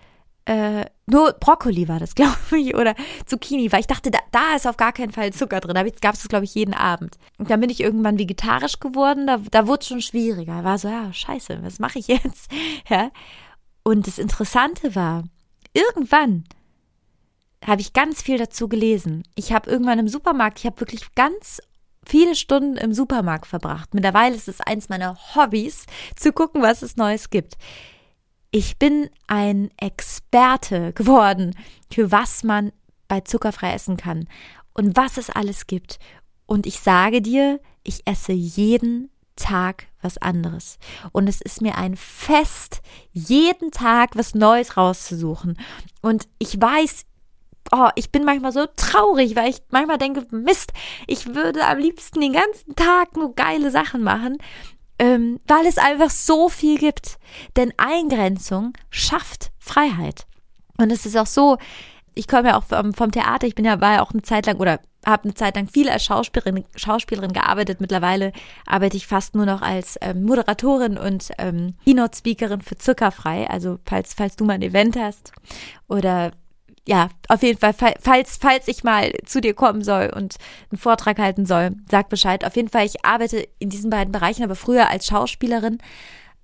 [0.48, 2.94] äh, nur Brokkoli war das, glaube ich, oder
[3.26, 5.74] Zucchini, weil ich dachte, da, da ist auf gar keinen Fall Zucker drin.
[5.74, 7.18] Da gab es das, glaube ich, jeden Abend.
[7.36, 10.64] Und dann bin ich irgendwann vegetarisch geworden, da, da wurde es schon schwieriger.
[10.64, 12.50] War so, ja, scheiße, was mache ich jetzt?
[12.88, 13.10] Ja.
[13.82, 15.24] Und das Interessante war,
[15.74, 16.44] irgendwann
[17.66, 19.24] habe ich ganz viel dazu gelesen.
[19.34, 21.60] Ich habe irgendwann im Supermarkt, ich habe wirklich ganz
[22.04, 23.92] viele Stunden im Supermarkt verbracht.
[23.92, 25.84] Mittlerweile ist es eins meiner Hobbys,
[26.16, 27.56] zu gucken, was es Neues gibt
[28.50, 31.54] ich bin ein Experte geworden
[31.92, 32.72] für was man
[33.06, 34.28] bei zuckerfrei essen kann
[34.74, 35.98] und was es alles gibt.
[36.46, 40.78] Und ich sage dir, ich esse jeden Tag was anderes.
[41.12, 42.80] Und es ist mir ein Fest,
[43.12, 45.58] jeden Tag was Neues rauszusuchen.
[46.00, 47.04] Und ich weiß,
[47.72, 50.72] oh, ich bin manchmal so traurig, weil ich manchmal denke, Mist,
[51.06, 54.38] ich würde am liebsten den ganzen Tag nur geile Sachen machen
[54.98, 57.18] ähm, weil es einfach so viel gibt.
[57.56, 60.26] Denn Eingrenzung schafft Freiheit.
[60.78, 61.58] Und es ist auch so,
[62.14, 64.46] ich komme ja auch vom, vom Theater, ich bin ja, war ja auch eine Zeit
[64.46, 67.80] lang oder habe eine Zeit lang viel als Schauspielerin, Schauspielerin gearbeitet.
[67.80, 68.32] Mittlerweile
[68.66, 73.48] arbeite ich fast nur noch als ähm, Moderatorin und ähm, Keynote-Speakerin für Zuckerfrei.
[73.48, 75.32] Also falls, falls du mal ein Event hast
[75.88, 76.32] oder
[76.88, 80.36] ja, auf jeden Fall, falls, falls ich mal zu dir kommen soll und
[80.70, 82.46] einen Vortrag halten soll, sag Bescheid.
[82.46, 85.76] Auf jeden Fall, ich arbeite in diesen beiden Bereichen, aber früher als Schauspielerin.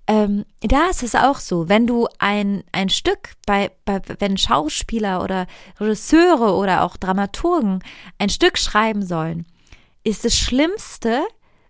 [0.06, 5.22] Ähm, da ist es auch so, wenn du ein, ein Stück bei, bei, wenn Schauspieler
[5.22, 5.46] oder
[5.80, 7.82] Regisseure oder auch Dramaturgen
[8.18, 9.46] ein Stück schreiben sollen,
[10.02, 11.22] ist das Schlimmste,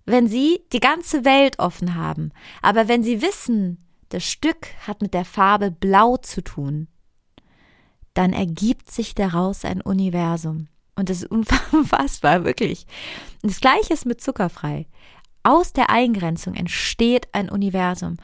[0.04, 2.32] wenn sie die ganze Welt offen haben.
[2.60, 6.88] Aber wenn sie wissen, das Stück hat mit der Farbe Blau zu tun,
[8.14, 10.68] dann ergibt sich daraus ein Universum.
[10.96, 11.30] Und das ist
[11.72, 12.86] unfassbar, wirklich.
[13.42, 14.86] Und das gleiche ist mit zuckerfrei.
[15.42, 18.16] Aus der Eingrenzung entsteht ein Universum.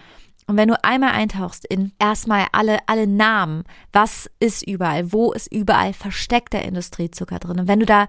[0.47, 5.53] Und wenn du einmal eintauchst in erstmal alle, alle Namen, was ist überall, wo ist
[5.53, 7.61] überall versteckter Industriezucker drin.
[7.61, 8.09] Und wenn du da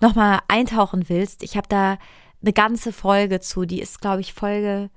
[0.00, 1.98] nochmal eintauchen willst, ich habe da
[2.40, 4.90] eine ganze Folge zu, die ist, glaube ich, Folge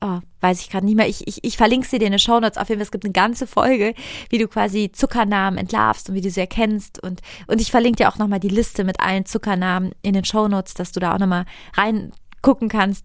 [0.00, 1.08] oh, weiß ich gerade nicht mehr.
[1.08, 2.58] Ich, ich, ich verlinke sie dir in den Shownotes.
[2.58, 3.94] Auf jeden Fall, es gibt eine ganze Folge,
[4.30, 7.02] wie du quasi Zuckernamen entlarvst und wie du sie erkennst.
[7.02, 10.74] Und, und ich verlinke dir auch nochmal die Liste mit allen Zuckernamen in den Shownotes,
[10.74, 13.04] dass du da auch nochmal reingucken kannst.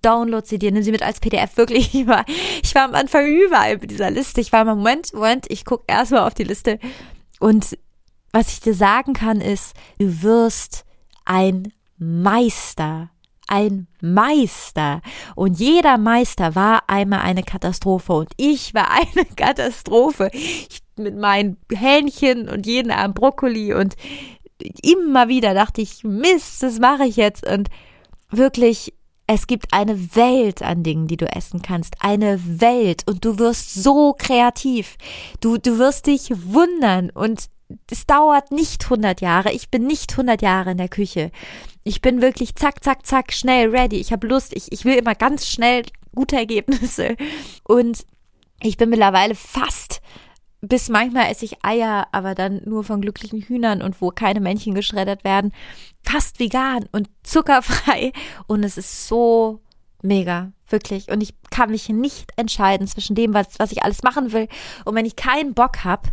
[0.00, 1.56] Download sie dir, nimm sie mit als PDF.
[1.56, 2.24] Wirklich, ich war,
[2.62, 4.40] ich war am Anfang überall mit dieser Liste.
[4.40, 6.78] Ich war im Moment, Moment, ich gucke erstmal auf die Liste.
[7.40, 7.78] Und
[8.32, 10.84] was ich dir sagen kann, ist, du wirst
[11.24, 13.10] ein Meister
[13.48, 15.00] ein Meister.
[15.34, 18.12] Und jeder Meister war einmal eine Katastrophe.
[18.12, 20.30] Und ich war eine Katastrophe.
[20.32, 23.96] Ich, mit meinen Hähnchen und jeden Abend Brokkoli und
[24.82, 27.46] immer wieder dachte ich, Mist, das mache ich jetzt.
[27.46, 27.68] Und
[28.30, 28.92] wirklich,
[29.26, 31.96] es gibt eine Welt an Dingen, die du essen kannst.
[32.00, 33.02] Eine Welt.
[33.06, 34.96] Und du wirst so kreativ.
[35.40, 37.10] Du, du wirst dich wundern.
[37.10, 37.46] Und
[37.90, 39.52] es dauert nicht 100 Jahre.
[39.52, 41.30] Ich bin nicht 100 Jahre in der Küche.
[41.84, 43.96] Ich bin wirklich zack, zack, zack, schnell ready.
[43.96, 44.54] Ich habe Lust.
[44.54, 47.16] Ich, ich will immer ganz schnell gute Ergebnisse.
[47.64, 48.04] Und
[48.60, 50.00] ich bin mittlerweile fast,
[50.60, 54.74] bis manchmal esse ich Eier, aber dann nur von glücklichen Hühnern und wo keine Männchen
[54.74, 55.52] geschreddert werden.
[56.02, 58.12] Fast vegan und zuckerfrei.
[58.46, 59.60] Und es ist so
[60.02, 61.10] mega, wirklich.
[61.10, 64.48] Und ich kann mich nicht entscheiden zwischen dem, was, was ich alles machen will.
[64.84, 66.10] Und wenn ich keinen Bock habe,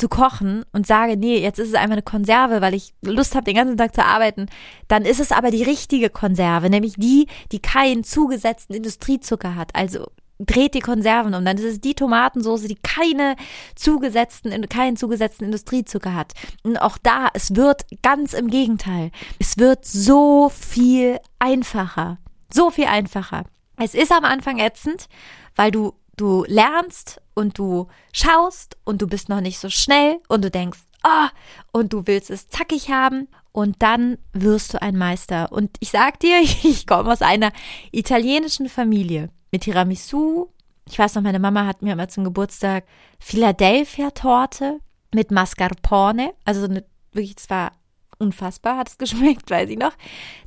[0.00, 3.44] zu kochen und sage, nee, jetzt ist es einfach eine Konserve, weil ich Lust habe,
[3.44, 4.46] den ganzen Tag zu arbeiten,
[4.88, 9.74] dann ist es aber die richtige Konserve, nämlich die, die keinen zugesetzten Industriezucker hat.
[9.74, 10.06] Also
[10.38, 11.44] dreht die Konserven um.
[11.44, 13.36] Dann ist es die Tomatensoße, die keine
[13.74, 16.32] zugesetzten, keinen zugesetzten Industriezucker hat.
[16.62, 19.10] Und auch da, es wird ganz im Gegenteil.
[19.38, 22.16] Es wird so viel einfacher.
[22.50, 23.44] So viel einfacher.
[23.76, 25.08] Es ist am Anfang ätzend,
[25.56, 30.44] weil du, du lernst und du schaust und du bist noch nicht so schnell und
[30.44, 31.28] du denkst, oh,
[31.72, 35.50] und du willst es zackig haben und dann wirst du ein Meister.
[35.50, 37.52] Und ich sag dir, ich komme aus einer
[37.92, 40.48] italienischen Familie mit Tiramisu.
[40.86, 42.84] Ich weiß noch, meine Mama hat mir immer zum Geburtstag
[43.18, 44.80] Philadelphia-Torte
[45.12, 47.72] mit Mascarpone, also eine, wirklich, zwar
[48.18, 49.92] unfassbar hat es geschmeckt, weiß ich noch.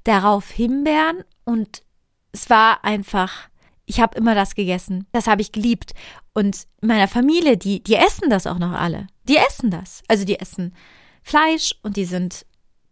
[0.03, 1.83] Darauf Himbeeren und
[2.31, 3.49] es war einfach,
[3.85, 5.07] ich habe immer das gegessen.
[5.11, 5.93] Das habe ich geliebt.
[6.33, 9.07] Und meiner Familie, die, die essen das auch noch alle.
[9.27, 10.01] Die essen das.
[10.07, 10.73] Also die essen
[11.21, 12.45] Fleisch und die sind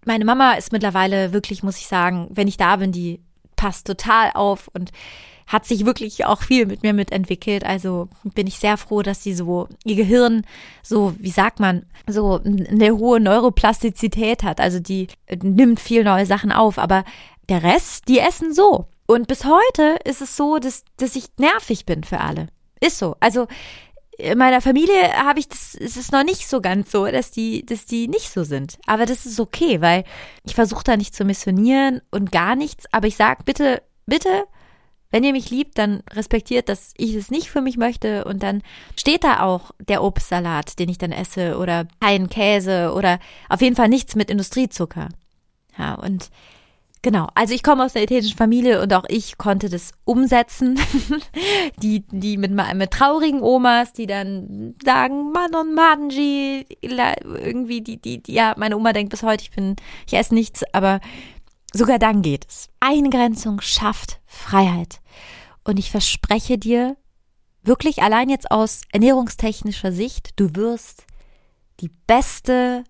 [0.06, 3.21] meine Mama ist mittlerweile wirklich, muss ich sagen, wenn ich da bin, die
[3.56, 4.91] passt total auf und
[5.47, 7.65] hat sich wirklich auch viel mit mir mitentwickelt.
[7.65, 10.45] Also bin ich sehr froh, dass sie so ihr Gehirn
[10.82, 14.60] so, wie sagt man, so eine hohe Neuroplastizität hat.
[14.60, 15.08] Also die
[15.41, 17.04] nimmt viel neue Sachen auf, aber
[17.49, 18.88] der Rest, die essen so.
[19.12, 22.47] Und bis heute ist es so, dass, dass ich nervig bin für alle.
[22.80, 23.17] Ist so.
[23.19, 23.47] Also
[24.17, 27.65] in meiner Familie habe ich das, ist es noch nicht so ganz so, dass die,
[27.65, 28.80] dass die nicht so sind.
[28.86, 30.06] Aber das ist okay, weil
[30.45, 32.86] ich versuche da nicht zu missionieren und gar nichts.
[32.93, 34.45] Aber ich sage bitte, bitte,
[35.10, 38.62] wenn ihr mich liebt, dann respektiert, dass ich es nicht für mich möchte und dann
[38.95, 43.19] steht da auch der Obstsalat, den ich dann esse oder kein Käse oder
[43.50, 45.10] auf jeden Fall nichts mit Industriezucker.
[45.78, 46.30] Ja, und
[47.04, 50.80] Genau, also ich komme aus der italienischen Familie und auch ich konnte das umsetzen.
[51.82, 58.22] die, die mit, mit traurigen Omas, die dann sagen, Mann und Manji, irgendwie, die, die,
[58.22, 61.00] die, ja, meine Oma denkt bis heute, ich bin, ich esse nichts, aber
[61.74, 62.70] sogar dann geht es.
[62.80, 65.02] Eingrenzung schafft Freiheit.
[65.64, 66.98] Und ich verspreche dir,
[67.64, 71.06] wirklich allein jetzt aus ernährungstechnischer Sicht, du wirst
[71.80, 72.84] die beste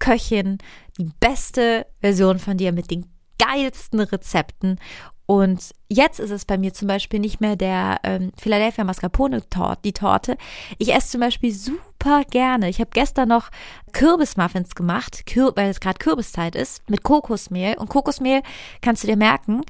[0.00, 0.58] Köchin,
[0.98, 3.06] die beste Version von dir mit den
[3.46, 4.78] geilsten Rezepten.
[5.26, 9.80] Und jetzt ist es bei mir zum Beispiel nicht mehr der ähm, Philadelphia Mascarpone Torte,
[9.84, 10.36] die Torte.
[10.78, 12.68] Ich esse zum Beispiel super gerne.
[12.68, 13.48] Ich habe gestern noch
[13.92, 17.76] Kürbismuffins gemacht, Kür weil es gerade Kürbiszeit ist, mit Kokosmehl.
[17.78, 18.42] Und Kokosmehl
[18.82, 19.62] kannst du dir merken,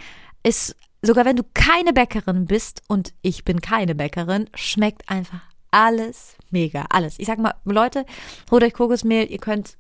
[0.43, 6.37] ist sogar wenn du keine Bäckerin bist und ich bin keine Bäckerin, schmeckt einfach alles
[6.51, 7.19] mega, alles.
[7.19, 8.05] Ich sag mal, Leute,
[8.51, 9.77] holt euch Kokosmehl, ihr könnt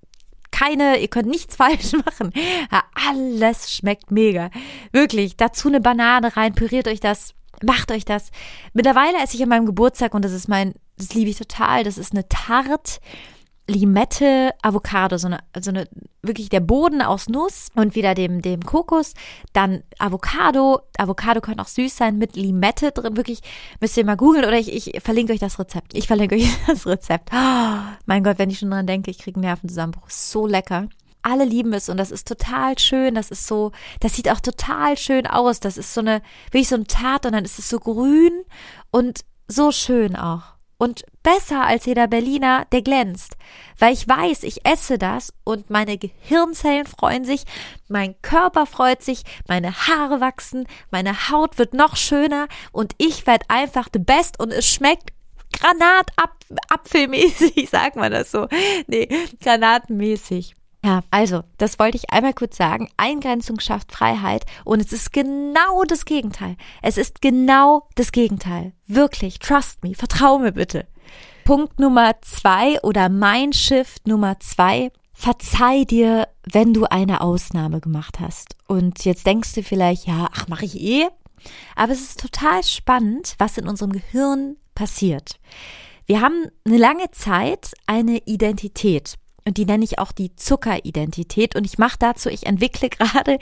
[0.53, 2.33] keine, ihr könnt nichts falsch machen.
[2.71, 4.51] Ja, alles schmeckt mega.
[4.93, 5.37] Wirklich.
[5.37, 7.35] Dazu eine Banane rein, püriert euch das,
[7.65, 8.31] macht euch das.
[8.73, 11.83] Mittlerweile esse ich an meinem Geburtstag und das ist mein, das liebe ich total.
[11.83, 13.01] Das ist eine Tarte
[13.73, 15.89] Limette, Avocado, so eine, so eine,
[16.23, 19.15] wirklich der Boden aus Nuss und wieder dem, dem Kokos,
[19.53, 23.41] dann Avocado, Avocado kann auch süß sein mit Limette drin, wirklich,
[23.81, 25.97] müsst ihr mal googeln oder ich, ich verlinke euch das Rezept.
[25.97, 27.31] Ich verlinke euch das Rezept.
[27.33, 30.09] Oh, mein Gott, wenn ich schon dran denke, ich kriege einen Nervenzusammenbruch.
[30.09, 30.89] So lecker.
[31.23, 33.15] Alle lieben es und das ist total schön.
[33.15, 35.61] Das ist so, das sieht auch total schön aus.
[35.61, 38.33] Das ist so eine, wirklich so ein Tat und dann ist es so grün
[38.91, 40.43] und so schön auch
[40.83, 43.37] und besser als jeder Berliner, der glänzt.
[43.79, 47.45] Weil ich weiß, ich esse das und meine Gehirnzellen freuen sich,
[47.87, 53.47] mein Körper freut sich, meine Haare wachsen, meine Haut wird noch schöner und ich werde
[53.47, 55.13] einfach the best und es schmeckt
[55.53, 58.49] Granatapfelmäßig, sagt man das so.
[58.89, 59.09] Nee,
[59.41, 60.57] granatenmäßig.
[60.85, 62.89] Ja, also, das wollte ich einmal kurz sagen.
[62.97, 66.57] Eingrenzung schafft Freiheit und es ist genau das Gegenteil.
[66.83, 68.73] Es ist genau das Gegenteil.
[68.89, 70.89] Wirklich, trust me, vertrau mir bitte.
[71.45, 74.91] Punkt Nummer zwei oder mein Shift Nummer zwei.
[75.13, 78.57] Verzeih dir, wenn du eine Ausnahme gemacht hast.
[78.67, 81.07] Und jetzt denkst du vielleicht, ja, ach, mache ich eh.
[81.77, 85.39] Aber es ist total spannend, was in unserem Gehirn passiert.
[86.07, 89.15] Wir haben eine lange Zeit eine Identität
[89.45, 91.57] und die nenne ich auch die Zuckeridentität.
[91.57, 93.39] Und ich mache dazu, ich entwickle gerade,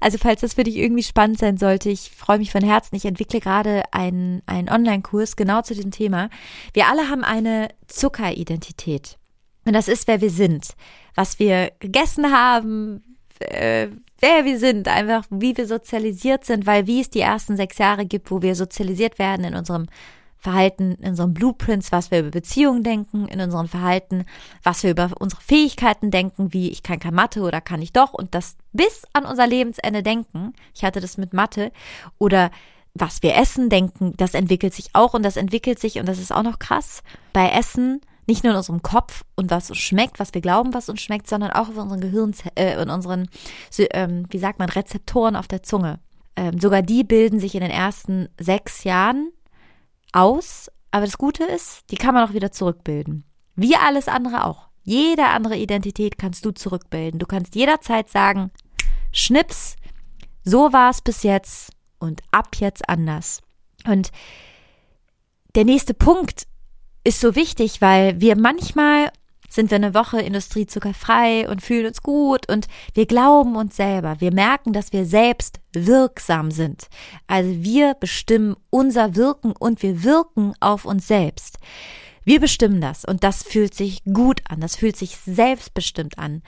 [0.00, 3.04] also falls das für dich irgendwie spannend sein sollte, ich freue mich von Herzen, ich
[3.04, 6.30] entwickle gerade einen, einen Online-Kurs genau zu diesem Thema.
[6.72, 9.18] Wir alle haben eine Zuckeridentität.
[9.64, 10.68] Und das ist, wer wir sind,
[11.14, 13.02] was wir gegessen haben,
[13.40, 13.88] äh,
[14.20, 18.06] wer wir sind, einfach wie wir sozialisiert sind, weil wie es die ersten sechs Jahre
[18.06, 19.86] gibt, wo wir sozialisiert werden in unserem
[20.40, 24.24] Verhalten, in unseren Blueprints, was wir über Beziehungen denken, in unseren Verhalten,
[24.62, 28.14] was wir über unsere Fähigkeiten denken, wie ich kann kein Mathe oder kann ich doch
[28.14, 30.54] und das bis an unser Lebensende denken.
[30.74, 31.72] Ich hatte das mit Mathe
[32.18, 32.50] oder
[32.94, 36.32] was wir essen denken, das entwickelt sich auch und das entwickelt sich und das ist
[36.32, 40.32] auch noch krass bei Essen nicht nur in unserem Kopf und was uns schmeckt, was
[40.34, 43.28] wir glauben, was uns schmeckt, sondern auch in unseren Gehirn, äh, in unseren,
[43.76, 45.98] ähm, wie sagt man, Rezeptoren auf der Zunge.
[46.36, 49.32] Ähm, sogar die bilden sich in den ersten sechs Jahren
[50.12, 53.24] aus, aber das Gute ist, die kann man auch wieder zurückbilden.
[53.56, 54.68] Wie alles andere auch.
[54.82, 57.18] Jede andere Identität kannst du zurückbilden.
[57.18, 58.50] Du kannst jederzeit sagen,
[59.12, 59.76] Schnips,
[60.44, 63.42] so war es bis jetzt und ab jetzt anders.
[63.86, 64.10] Und
[65.54, 66.46] der nächste Punkt
[67.04, 69.12] ist so wichtig, weil wir manchmal
[69.50, 74.16] sind wir eine Woche industriezuckerfrei und fühlen uns gut und wir glauben uns selber.
[74.20, 76.88] Wir merken, dass wir selbst wirksam sind.
[77.26, 81.58] Also wir bestimmen unser Wirken und wir wirken auf uns selbst.
[82.24, 86.42] Wir bestimmen das und das fühlt sich gut an, das fühlt sich selbstbestimmt an.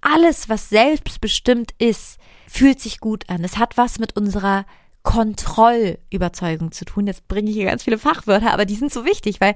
[0.00, 3.44] Alles, was selbstbestimmt ist, fühlt sich gut an.
[3.44, 4.66] Es hat was mit unserer
[5.02, 7.06] Kontrollüberzeugung zu tun.
[7.06, 9.54] Jetzt bringe ich hier ganz viele Fachwörter, aber die sind so wichtig, weil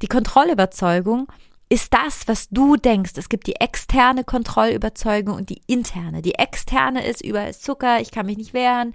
[0.00, 1.26] die Kontrollüberzeugung
[1.72, 3.12] ist das, was du denkst.
[3.16, 6.20] Es gibt die externe Kontrollüberzeugung und die interne.
[6.20, 8.92] Die externe ist überall Zucker, ich kann mich nicht wehren.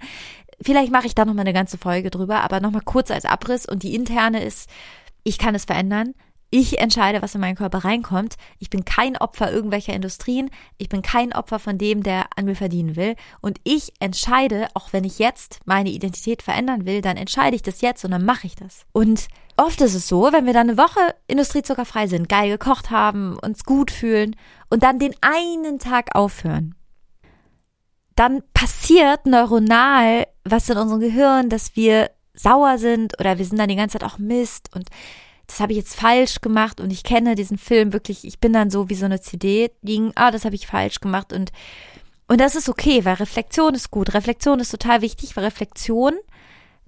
[0.62, 3.66] Vielleicht mache ich da nochmal eine ganze Folge drüber, aber nochmal kurz als Abriss.
[3.66, 4.70] Und die interne ist,
[5.24, 6.14] ich kann es verändern.
[6.50, 8.36] Ich entscheide, was in meinen Körper reinkommt.
[8.60, 10.48] Ich bin kein Opfer irgendwelcher Industrien.
[10.76, 13.16] Ich bin kein Opfer von dem, der an mir verdienen will.
[13.40, 17.80] Und ich entscheide, auch wenn ich jetzt meine Identität verändern will, dann entscheide ich das
[17.80, 18.86] jetzt und dann mache ich das.
[18.92, 19.26] Und
[19.58, 23.64] oft ist es so, wenn wir dann eine Woche industriezuckerfrei sind, geil gekocht haben, uns
[23.64, 24.36] gut fühlen
[24.70, 26.74] und dann den einen Tag aufhören,
[28.14, 33.68] dann passiert neuronal was in unserem Gehirn, dass wir sauer sind oder wir sind dann
[33.68, 34.88] die ganze Zeit auch Mist und
[35.46, 38.70] das habe ich jetzt falsch gemacht und ich kenne diesen Film wirklich, ich bin dann
[38.70, 41.52] so wie so eine CD, die, ah, das habe ich falsch gemacht und
[42.30, 44.12] und das ist okay, weil Reflexion ist gut.
[44.12, 46.12] Reflexion ist total wichtig, weil Reflexion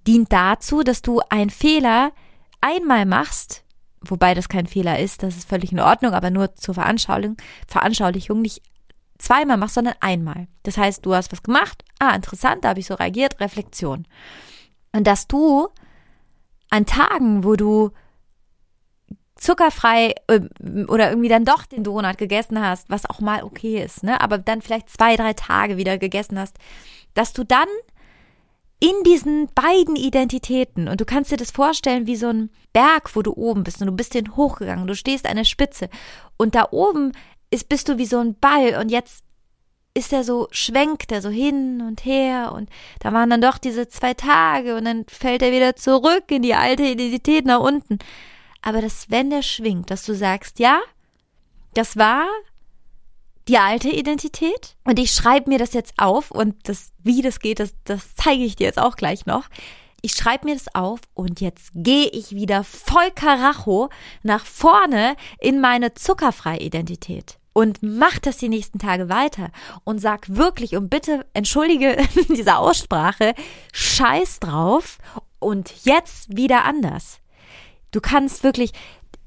[0.06, 2.12] dient dazu, dass du einen Fehler
[2.60, 3.64] einmal machst,
[4.00, 8.42] wobei das kein Fehler ist, das ist völlig in Ordnung, aber nur zur Veranschaulichung, Veranschaulichung
[8.42, 8.62] nicht
[9.18, 10.48] zweimal machst, sondern einmal.
[10.62, 14.06] Das heißt, du hast was gemacht, ah, interessant, da habe ich so reagiert, Reflexion.
[14.92, 15.68] Und dass du
[16.70, 17.90] an Tagen, wo du
[19.36, 20.40] zuckerfrei äh,
[20.86, 24.38] oder irgendwie dann doch den Donut gegessen hast, was auch mal okay ist, ne, aber
[24.38, 26.58] dann vielleicht zwei, drei Tage wieder gegessen hast,
[27.14, 27.68] dass du dann
[28.80, 30.88] in diesen beiden Identitäten.
[30.88, 33.80] Und du kannst dir das vorstellen wie so ein Berg, wo du oben bist.
[33.80, 35.90] Und du bist den hochgegangen, du stehst an der Spitze.
[36.38, 37.12] Und da oben
[37.50, 38.76] ist, bist du wie so ein Ball.
[38.80, 39.22] Und jetzt
[39.92, 42.52] ist er so, schwenkt er so hin und her.
[42.54, 44.74] Und da waren dann doch diese zwei Tage.
[44.76, 47.98] Und dann fällt er wieder zurück in die alte Identität nach unten.
[48.62, 50.80] Aber dass wenn der schwingt, dass du sagst, ja,
[51.74, 52.26] das war
[53.48, 57.60] die alte Identität und ich schreibe mir das jetzt auf und das, wie das geht,
[57.60, 59.44] das, das zeige ich dir jetzt auch gleich noch.
[60.02, 63.90] Ich schreibe mir das auf und jetzt gehe ich wieder voll Karacho
[64.22, 69.50] nach vorne in meine zuckerfreie Identität und mach das die nächsten Tage weiter
[69.84, 71.96] und sag wirklich und bitte entschuldige
[72.28, 73.34] diese Aussprache,
[73.72, 74.98] scheiß drauf
[75.38, 77.18] und jetzt wieder anders.
[77.90, 78.72] Du kannst wirklich,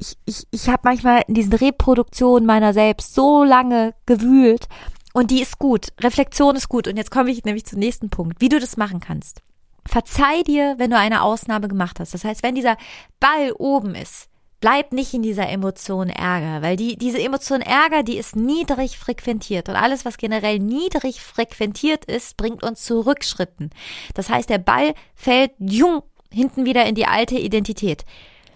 [0.04, 4.68] ich, ich, ich habe manchmal in diesen Reproduktionen meiner selbst so lange gewühlt
[5.14, 5.88] und die ist gut.
[6.02, 6.88] Reflexion ist gut.
[6.88, 9.42] Und jetzt komme ich nämlich zum nächsten Punkt, wie du das machen kannst.
[9.86, 12.14] Verzeih dir, wenn du eine Ausnahme gemacht hast.
[12.14, 12.78] Das heißt, wenn dieser
[13.20, 18.18] Ball oben ist, bleib nicht in dieser Emotion Ärger, weil die, diese Emotion Ärger, die
[18.18, 23.72] ist niedrig frequentiert und alles, was generell niedrig frequentiert ist, bringt uns zu Rückschritten.
[24.14, 28.06] Das heißt, der Ball fällt jung hinten wieder in die alte Identität.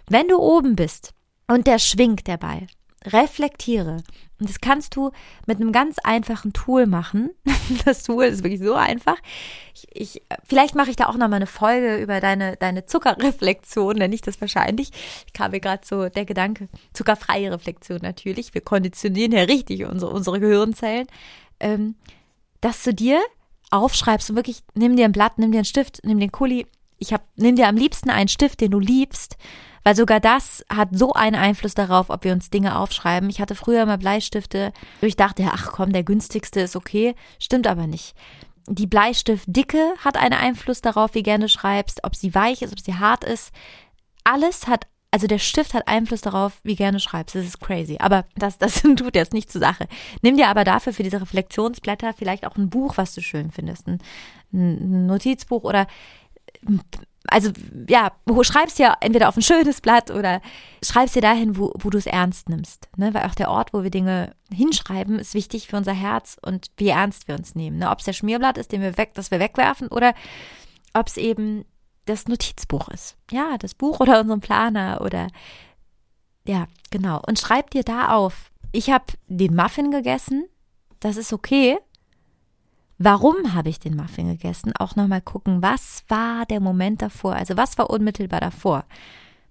[0.10, 1.14] Wenn du oben bist
[1.48, 2.68] und der schwingt der Ball,
[3.06, 4.04] reflektiere.
[4.40, 5.12] Und das kannst du
[5.48, 7.32] mit einem ganz einfachen Tool machen.
[7.84, 9.18] Das Tool ist wirklich so einfach.
[9.74, 13.98] Ich, ich, vielleicht mache ich da auch noch mal eine Folge über deine, deine Zuckerreflexion,
[13.98, 14.92] nenne ich das wahrscheinlich.
[15.26, 18.54] Ich kam mir gerade so der Gedanke, zuckerfreie Reflexion natürlich.
[18.54, 21.08] Wir konditionieren ja richtig unsere, unsere Gehirnzellen.
[21.60, 21.96] Ähm,
[22.62, 23.22] dass du dir
[23.70, 26.68] aufschreibst und wirklich, nimm dir ein Blatt, nimm dir einen Stift, nimm den Kuli.
[27.00, 29.38] Ich hab, nimm dir am liebsten einen Stift, den du liebst
[29.88, 33.30] weil sogar das hat so einen Einfluss darauf, ob wir uns Dinge aufschreiben.
[33.30, 37.16] Ich hatte früher immer Bleistifte, wo ich dachte, ach komm, der günstigste ist okay.
[37.40, 38.14] Stimmt aber nicht.
[38.68, 42.82] Die Bleistiftdicke hat einen Einfluss darauf, wie gerne du schreibst, ob sie weich ist, ob
[42.82, 43.54] sie hart ist.
[44.26, 47.36] Alles hat also der Stift hat Einfluss darauf, wie gerne du schreibst.
[47.36, 47.96] Das ist crazy.
[48.02, 49.88] Aber das, das tut jetzt nicht zur Sache.
[50.22, 53.88] Nimm dir aber dafür für diese Reflexionsblätter vielleicht auch ein Buch, was du schön findest.
[53.88, 54.00] Ein,
[54.52, 55.88] ein Notizbuch oder
[57.28, 57.52] also
[57.88, 58.12] ja,
[58.42, 60.42] schreibst ja entweder auf ein schönes Blatt oder
[60.84, 62.90] schreibst dir dahin, wo, wo du es ernst nimmst.
[62.98, 63.14] Ne?
[63.14, 66.90] Weil auch der Ort, wo wir Dinge hinschreiben, ist wichtig für unser Herz und wie
[66.90, 67.78] ernst wir uns nehmen.
[67.78, 67.90] Ne?
[67.90, 70.14] Ob es der Schmierblatt ist, den wir weg, das wir wegwerfen, oder
[70.94, 71.66] ob es eben
[72.06, 73.18] das Notizbuch ist.
[73.32, 75.28] Ja, das Buch oder unseren Planer oder
[76.48, 77.22] ja, genau.
[77.28, 78.52] Und schreib dir da auf.
[78.72, 80.48] Ich habe den Muffin gegessen.
[81.00, 81.78] Das ist okay.
[82.98, 84.74] Warum habe ich den Muffin gegessen?
[84.78, 87.36] Auch nochmal gucken, was war der Moment davor?
[87.36, 88.86] Also was war unmittelbar davor?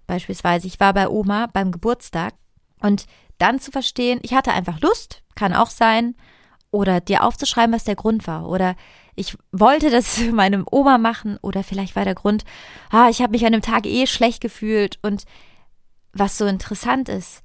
[0.05, 2.33] Beispielsweise, ich war bei Oma beim Geburtstag
[2.81, 3.05] und
[3.37, 6.15] dann zu verstehen, ich hatte einfach Lust, kann auch sein,
[6.71, 8.47] oder dir aufzuschreiben, was der Grund war.
[8.47, 8.75] Oder
[9.15, 12.43] ich wollte das meinem Oma machen oder vielleicht war der Grund,
[12.89, 14.99] ah, ich habe mich an dem Tag eh schlecht gefühlt.
[15.01, 15.23] Und
[16.13, 17.41] was so interessant ist,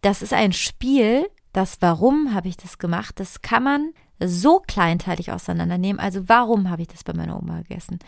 [0.00, 5.32] das ist ein Spiel, das Warum habe ich das gemacht, das kann man so kleinteilig
[5.32, 6.00] auseinandernehmen.
[6.00, 7.98] Also warum habe ich das bei meiner Oma gegessen?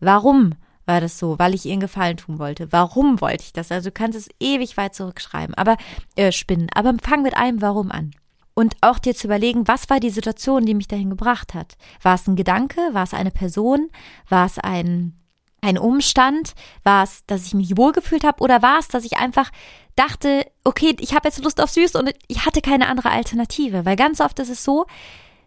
[0.00, 0.54] Warum
[0.86, 1.38] war das so?
[1.38, 2.70] Weil ich ihr einen Gefallen tun wollte.
[2.72, 3.72] Warum wollte ich das?
[3.72, 5.76] Also du kannst es ewig weit zurückschreiben, aber
[6.16, 6.68] äh, spinnen.
[6.74, 8.12] Aber fang mit einem Warum an
[8.54, 11.76] und auch dir zu überlegen, was war die Situation, die mich dahin gebracht hat?
[12.02, 12.80] War es ein Gedanke?
[12.92, 13.90] War es eine Person?
[14.28, 15.18] War es ein,
[15.60, 16.54] ein Umstand?
[16.84, 18.42] War es, dass ich mich wohlgefühlt habe?
[18.42, 19.50] Oder war es, dass ich einfach
[19.96, 23.84] dachte, okay, ich habe jetzt Lust auf Süß und ich hatte keine andere Alternative?
[23.84, 24.86] Weil ganz oft ist es so,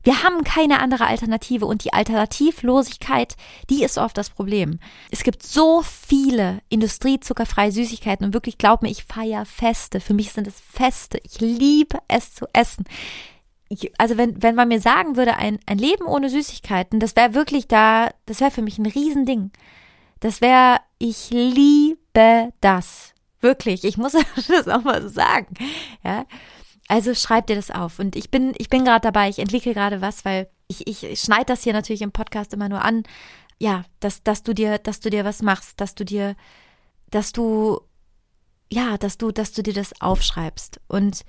[0.08, 3.36] wir haben keine andere Alternative und die Alternativlosigkeit,
[3.70, 4.80] die ist oft das Problem.
[5.12, 10.00] Es gibt so viele industriezuckerfreie Süßigkeiten und wirklich glaub mir, ich feiere Feste.
[10.00, 11.20] Für mich sind es Feste.
[11.24, 12.86] Ich liebe es zu essen.
[13.68, 17.34] Ich, also wenn, wenn man mir sagen würde, ein, ein Leben ohne Süßigkeiten, das wäre
[17.34, 19.52] wirklich da, das wäre für mich ein Riesending.
[20.22, 23.14] Das wäre, ich liebe das.
[23.42, 23.84] Wirklich.
[23.84, 24.14] Ich muss
[24.48, 25.54] das auch mal so sagen.
[26.02, 26.26] Ja.
[26.88, 28.00] Also schreib dir das auf.
[28.00, 31.46] Und ich bin, ich bin gerade dabei, ich entwickle gerade was, weil ich, ich schneide
[31.46, 33.04] das hier natürlich im Podcast immer nur an.
[33.60, 36.36] Ja, dass, dass du dir, dass du dir was machst, dass du dir,
[37.10, 37.82] dass du,
[38.72, 40.80] ja, dass du, dass du dir das aufschreibst.
[40.88, 41.26] Und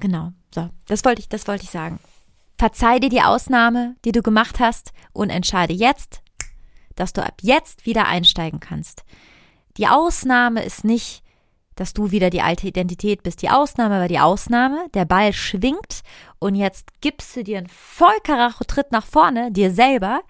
[0.00, 1.98] genau, so, das wollte ich, das wollte ich sagen.
[2.58, 6.22] Verzeih dir die Ausnahme, die du gemacht hast und entscheide jetzt,
[6.94, 9.04] dass du ab jetzt wieder einsteigen kannst.
[9.76, 11.23] Die Ausnahme ist nicht,
[11.76, 13.42] dass du wieder die alte Identität bist.
[13.42, 16.02] Die Ausnahme war die Ausnahme, der Ball schwingt
[16.38, 20.22] und jetzt gibst du dir einen Vollkaracho-Tritt nach vorne, dir selber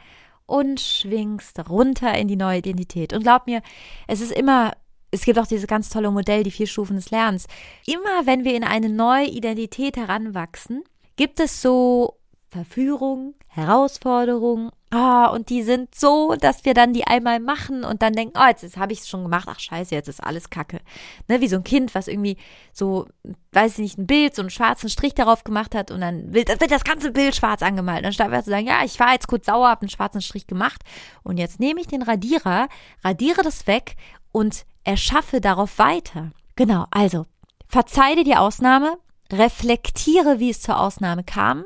[0.46, 3.12] und schwingst runter in die neue Identität.
[3.12, 3.62] Und glaub mir,
[4.06, 4.72] es ist immer,
[5.10, 7.46] es gibt auch dieses ganz tolle Modell, die vier Stufen des Lernens.
[7.86, 10.84] Immer wenn wir in eine neue Identität heranwachsen,
[11.16, 12.18] gibt es so
[12.54, 18.12] Verführung, Herausforderung, Ah, und die sind so, dass wir dann die einmal machen und dann
[18.12, 20.78] denken, oh, jetzt, jetzt habe ich es schon gemacht, ach scheiße, jetzt ist alles Kacke.
[21.26, 22.36] Ne, wie so ein Kind, was irgendwie
[22.72, 23.08] so,
[23.50, 26.48] weiß ich nicht, ein Bild, so einen schwarzen Strich darauf gemacht hat und dann wird,
[26.48, 28.04] wird das ganze Bild schwarz angemalt.
[28.04, 30.46] Dann statt wir zu sagen, ja, ich war jetzt kurz sauer, habe einen schwarzen Strich
[30.46, 30.82] gemacht
[31.24, 32.68] und jetzt nehme ich den Radierer,
[33.02, 33.96] radiere das weg
[34.30, 36.30] und erschaffe darauf weiter.
[36.54, 37.26] Genau, also,
[37.66, 38.96] verzeih dir die Ausnahme,
[39.32, 41.64] reflektiere, wie es zur Ausnahme kam,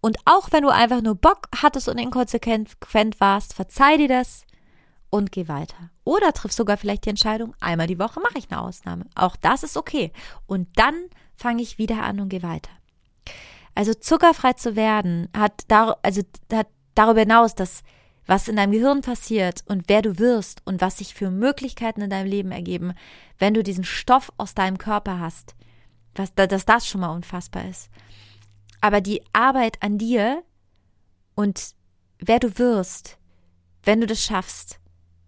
[0.00, 4.44] und auch wenn du einfach nur Bock hattest und inkonsequent warst, verzeih dir das
[5.10, 5.90] und geh weiter.
[6.04, 9.06] Oder triff sogar vielleicht die Entscheidung, einmal die Woche mache ich eine Ausnahme.
[9.14, 10.12] Auch das ist okay.
[10.46, 10.94] Und dann
[11.36, 12.70] fange ich wieder an und gehe weiter.
[13.74, 16.22] Also zuckerfrei zu werden hat, dar also,
[16.52, 17.82] hat darüber hinaus, dass
[18.26, 22.10] was in deinem Gehirn passiert und wer du wirst und was sich für Möglichkeiten in
[22.10, 22.92] deinem Leben ergeben,
[23.38, 25.56] wenn du diesen Stoff aus deinem Körper hast,
[26.14, 27.90] was, dass das schon mal unfassbar ist.
[28.80, 30.42] Aber die Arbeit an dir
[31.34, 31.74] und
[32.18, 33.18] wer du wirst,
[33.82, 34.78] wenn du das schaffst,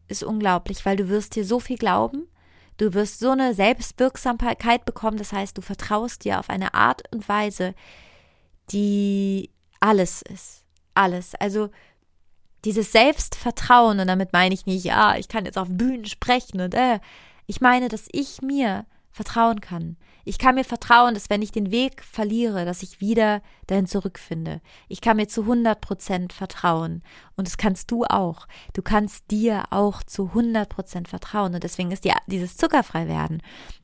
[0.09, 2.29] ist unglaublich, weil du wirst dir so viel glauben,
[2.77, 7.29] du wirst so eine Selbstwirksamkeit bekommen, das heißt, du vertraust dir auf eine Art und
[7.29, 7.75] Weise,
[8.71, 9.51] die
[9.81, 10.65] alles ist.
[10.95, 11.35] Alles.
[11.37, 11.71] Also
[12.65, 16.75] dieses Selbstvertrauen, und damit meine ich nicht, ja, ich kann jetzt auf Bühnen sprechen und
[16.75, 17.01] äh,
[17.47, 19.97] ich meine, dass ich mir vertrauen kann.
[20.25, 24.61] Ich kann mir vertrauen, dass wenn ich den Weg verliere, dass ich wieder dahin zurückfinde.
[24.89, 27.03] Ich kann mir zu 100 Prozent vertrauen.
[27.37, 28.47] Und das kannst du auch.
[28.73, 31.55] Du kannst dir auch zu 100 Prozent vertrauen.
[31.55, 33.43] Und deswegen ist die, dieses zuckerfrei werden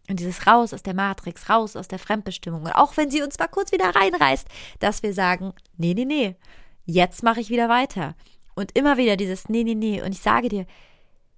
[0.09, 2.63] und dieses raus aus der Matrix, raus aus der Fremdbestimmung.
[2.63, 4.49] Und auch wenn sie uns mal kurz wieder reinreißt,
[4.79, 6.37] dass wir sagen, nee, nee, nee,
[6.85, 8.15] jetzt mache ich wieder weiter.
[8.55, 10.03] Und immer wieder dieses nee, nee, nee.
[10.03, 10.67] Und ich sage dir,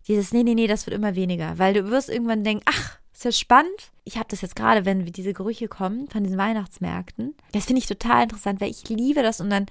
[0.07, 3.25] dieses nee, nee, nee, das wird immer weniger, weil du wirst irgendwann denken, ach, ist
[3.25, 3.93] ja spannend.
[4.05, 7.35] Ich habe das jetzt gerade, wenn diese Gerüche kommen von diesen Weihnachtsmärkten.
[7.53, 9.67] Das finde ich total interessant, weil ich liebe das und dann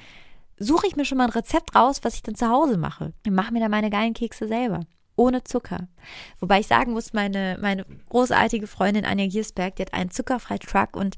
[0.57, 3.13] suche ich mir schon mal ein Rezept raus, was ich dann zu Hause mache.
[3.25, 4.81] Ich mache mir dann meine geilen Kekse selber.
[5.15, 5.87] Ohne Zucker.
[6.39, 10.95] Wobei ich sagen muss, meine, meine großartige Freundin Anja Giersberg, die hat einen zuckerfreien Truck
[10.95, 11.15] und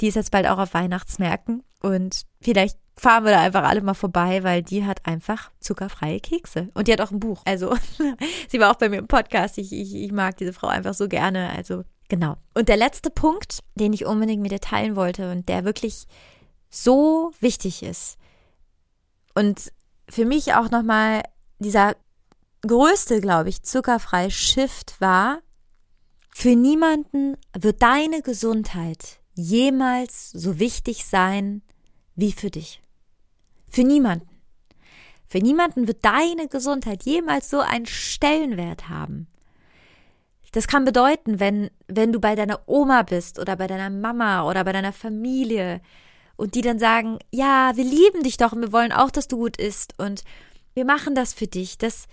[0.00, 1.62] die ist jetzt bald auch auf Weihnachtsmärkten.
[1.80, 6.70] Und vielleicht fahren wir da einfach alle mal vorbei, weil die hat einfach zuckerfreie Kekse.
[6.74, 7.42] Und die hat auch ein Buch.
[7.44, 7.76] Also,
[8.48, 9.58] sie war auch bei mir im Podcast.
[9.58, 11.50] Ich, ich, ich mag diese Frau einfach so gerne.
[11.50, 12.36] Also, genau.
[12.54, 16.06] Und der letzte Punkt, den ich unbedingt mit dir teilen wollte und der wirklich
[16.70, 18.18] so wichtig ist
[19.34, 19.72] und
[20.08, 21.22] für mich auch nochmal
[21.58, 21.94] dieser
[22.66, 25.40] größte, glaube ich, zuckerfreie Shift war,
[26.34, 31.62] für niemanden wird deine Gesundheit jemals so wichtig sein
[32.14, 32.82] wie für dich.
[33.70, 34.28] Für niemanden.
[35.26, 39.26] Für niemanden wird deine Gesundheit jemals so einen Stellenwert haben.
[40.52, 44.64] Das kann bedeuten, wenn, wenn du bei deiner Oma bist oder bei deiner Mama oder
[44.64, 45.82] bei deiner Familie
[46.36, 49.36] und die dann sagen, ja, wir lieben dich doch und wir wollen auch, dass du
[49.36, 50.22] gut isst und
[50.72, 52.06] wir machen das für dich, dass,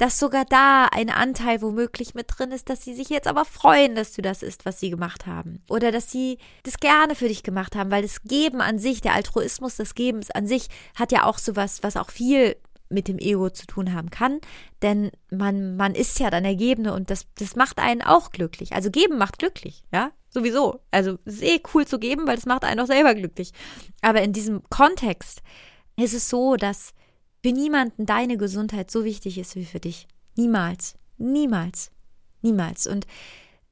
[0.00, 3.94] dass sogar da ein Anteil womöglich mit drin ist, dass sie sich jetzt aber freuen,
[3.94, 5.62] dass du das isst, was sie gemacht haben.
[5.68, 9.12] Oder dass sie das gerne für dich gemacht haben, weil das Geben an sich, der
[9.12, 12.56] Altruismus des Gebens an sich, hat ja auch sowas, was auch viel
[12.88, 14.40] mit dem Ego zu tun haben kann,
[14.80, 18.72] denn man, man ist ja dann Ergebene und das, das macht einen auch glücklich.
[18.72, 20.80] Also geben macht glücklich, ja, sowieso.
[20.90, 23.52] Also es ist eh cool zu geben, weil das macht einen auch selber glücklich.
[24.00, 25.42] Aber in diesem Kontext
[25.96, 26.94] ist es so, dass
[27.42, 30.06] für niemanden deine Gesundheit so wichtig ist wie für dich.
[30.36, 30.94] Niemals.
[31.18, 31.90] Niemals.
[32.42, 32.86] Niemals.
[32.86, 33.06] Und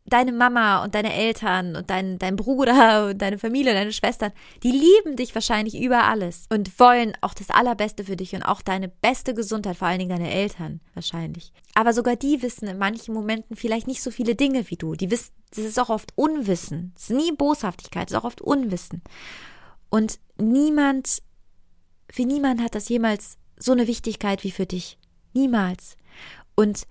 [0.09, 4.71] deine Mama und deine Eltern und dein, dein Bruder und deine Familie, deine Schwestern, die
[4.71, 8.89] lieben dich wahrscheinlich über alles und wollen auch das Allerbeste für dich und auch deine
[8.89, 11.53] beste Gesundheit, vor allen Dingen deine Eltern wahrscheinlich.
[11.75, 14.95] Aber sogar die wissen in manchen Momenten vielleicht nicht so viele Dinge wie du.
[14.95, 16.93] Die wissen, das ist auch oft Unwissen.
[16.97, 19.03] Es ist nie Boshaftigkeit, es ist auch oft Unwissen.
[19.91, 21.23] Und niemand,
[22.11, 24.99] für niemand hat das jemals so eine Wichtigkeit wie für dich.
[25.35, 25.97] Niemals.
[26.55, 26.87] Und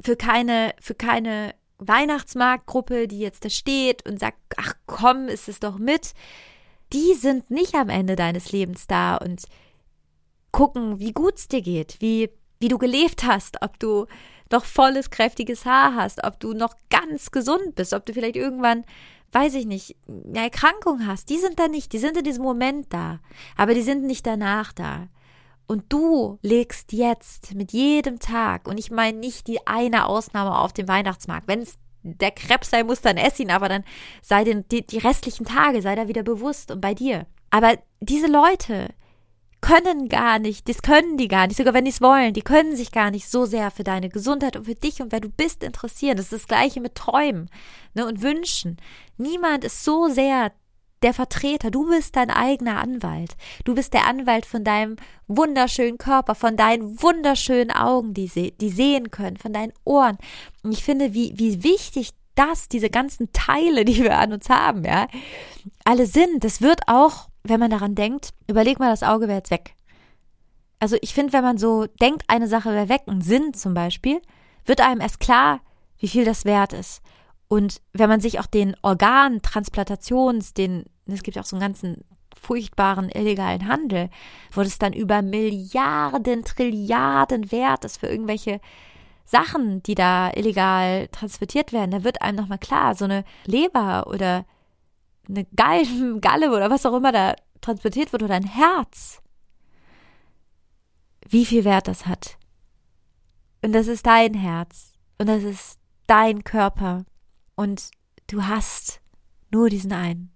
[0.00, 5.60] für keine, für keine Weihnachtsmarktgruppe, die jetzt da steht und sagt, ach komm, ist es
[5.60, 6.14] doch mit,
[6.92, 9.42] die sind nicht am Ende deines Lebens da und
[10.52, 14.06] gucken, wie gut es dir geht, wie, wie du gelebt hast, ob du
[14.52, 18.84] noch volles, kräftiges Haar hast, ob du noch ganz gesund bist, ob du vielleicht irgendwann,
[19.32, 21.28] weiß ich nicht, eine Erkrankung hast.
[21.30, 23.18] Die sind da nicht, die sind in diesem Moment da,
[23.56, 25.08] aber die sind nicht danach da.
[25.66, 30.72] Und du legst jetzt mit jedem Tag, und ich meine nicht die eine Ausnahme auf
[30.72, 33.84] dem Weihnachtsmarkt, wenn es der Krebs sein muss, dann ess ihn, aber dann
[34.20, 37.26] sei den, die, die restlichen Tage, sei da wieder bewusst und bei dir.
[37.50, 38.88] Aber diese Leute
[39.62, 42.76] können gar nicht, das können die gar nicht, sogar wenn die es wollen, die können
[42.76, 45.62] sich gar nicht so sehr für deine Gesundheit und für dich und wer du bist
[45.62, 46.18] interessieren.
[46.18, 47.48] Das ist das gleiche mit Träumen
[47.94, 48.76] ne, und Wünschen.
[49.16, 50.52] Niemand ist so sehr
[51.04, 53.36] der Vertreter, du bist dein eigener Anwalt.
[53.64, 54.96] Du bist der Anwalt von deinem
[55.28, 60.18] wunderschönen Körper, von deinen wunderschönen Augen, die, se die sehen können, von deinen Ohren.
[60.62, 64.84] Und ich finde, wie, wie wichtig das, diese ganzen Teile, die wir an uns haben,
[64.84, 65.06] ja,
[65.84, 66.42] alle sind.
[66.42, 69.74] Das wird auch, wenn man daran denkt, überleg mal, das Auge wäre jetzt weg.
[70.80, 74.20] Also ich finde, wenn man so denkt, eine Sache wäre weg, ein Sinn zum Beispiel,
[74.64, 75.60] wird einem erst klar,
[75.98, 77.02] wie viel das wert ist.
[77.48, 83.10] Und wenn man sich auch den Organtransplantations, den es gibt auch so einen ganzen furchtbaren
[83.10, 84.10] illegalen Handel,
[84.52, 88.60] wo das dann über Milliarden, Trilliarden wert ist für irgendwelche
[89.24, 91.90] Sachen, die da illegal transportiert werden.
[91.90, 94.44] Da wird einem nochmal klar, so eine Leber oder
[95.28, 99.22] eine Gallen, Galle oder was auch immer da transportiert wird oder ein Herz,
[101.26, 102.36] wie viel Wert das hat.
[103.62, 107.06] Und das ist dein Herz und das ist dein Körper
[107.56, 107.90] und
[108.28, 109.00] du hast
[109.50, 110.30] nur diesen einen.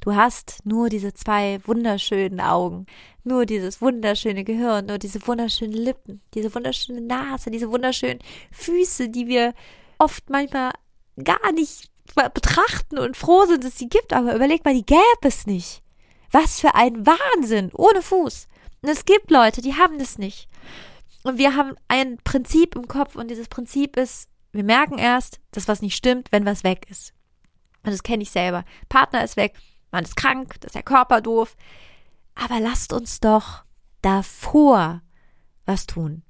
[0.00, 2.86] Du hast nur diese zwei wunderschönen Augen,
[3.24, 8.18] nur dieses wunderschöne Gehirn, nur diese wunderschönen Lippen, diese wunderschöne Nase, diese wunderschönen
[8.52, 9.54] Füße, die wir
[9.98, 10.72] oft manchmal
[11.22, 14.12] gar nicht betrachten und froh sind, dass sie gibt.
[14.12, 15.82] Aber überleg mal, die gäbe es nicht.
[16.30, 18.48] Was für ein Wahnsinn, ohne Fuß.
[18.82, 20.48] Und es gibt Leute, die haben das nicht.
[21.24, 25.68] Und wir haben ein Prinzip im Kopf und dieses Prinzip ist, wir merken erst, dass
[25.68, 27.12] was nicht stimmt, wenn was weg ist.
[27.82, 28.64] Und das kenne ich selber.
[28.88, 29.58] Partner ist weg,
[29.90, 31.56] man ist krank, das ist der Körper doof.
[32.34, 33.64] Aber lasst uns doch
[34.02, 35.02] davor
[35.64, 36.22] was tun.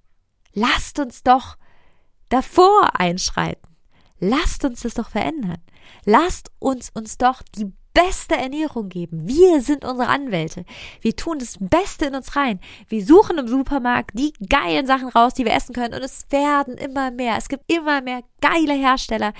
[0.52, 1.56] Lasst uns doch
[2.28, 3.68] davor einschreiten.
[4.18, 5.62] Lasst uns das doch verändern.
[6.04, 9.26] Lasst uns uns doch die beste Ernährung geben.
[9.26, 10.64] Wir sind unsere Anwälte.
[11.00, 12.60] Wir tun das Beste in uns rein.
[12.88, 15.94] Wir suchen im Supermarkt die geilen Sachen raus, die wir essen können.
[15.94, 17.36] Und es werden immer mehr.
[17.36, 19.32] Es gibt immer mehr geile Hersteller,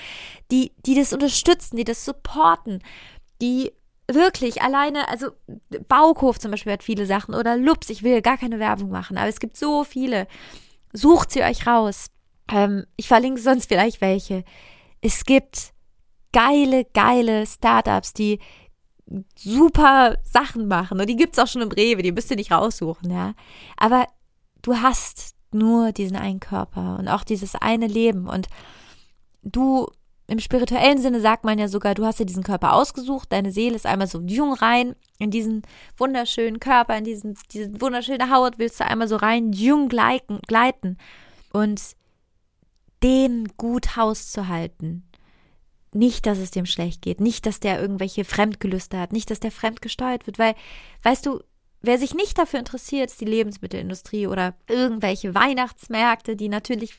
[0.50, 2.82] die, die das unterstützen, die das supporten,
[3.40, 3.70] die
[4.10, 5.28] wirklich alleine, also
[5.86, 9.28] Bauhof zum Beispiel hat viele Sachen oder Lups, ich will gar keine Werbung machen, aber
[9.28, 10.26] es gibt so viele.
[10.92, 12.06] Sucht sie euch raus.
[12.50, 14.42] Ähm, ich verlinke sonst vielleicht welche.
[15.00, 15.74] Es gibt
[16.32, 18.38] geile, geile Startups, die
[19.34, 23.10] super Sachen machen und die gibt's auch schon im Rewe, die müsst ihr nicht raussuchen,
[23.10, 23.34] ja.
[23.76, 24.06] Aber
[24.62, 28.48] du hast nur diesen einen Körper und auch dieses eine Leben und
[29.42, 29.88] du
[30.26, 33.76] im spirituellen Sinne sagt man ja sogar, du hast dir diesen Körper ausgesucht, deine Seele
[33.76, 35.62] ist einmal so jung rein in diesen
[35.96, 40.98] wunderschönen Körper, in diesen, diese wunderschöne Haut willst du einmal so rein jung gleiten,
[41.52, 41.80] und
[43.02, 45.08] den gut Haus zu halten.
[45.92, 49.50] Nicht, dass es dem schlecht geht, nicht, dass der irgendwelche Fremdgelüste hat, nicht, dass der
[49.50, 50.54] fremd gesteuert wird, weil,
[51.02, 51.40] weißt du,
[51.80, 56.94] wer sich nicht dafür interessiert, ist die Lebensmittelindustrie oder irgendwelche Weihnachtsmärkte, die natürlich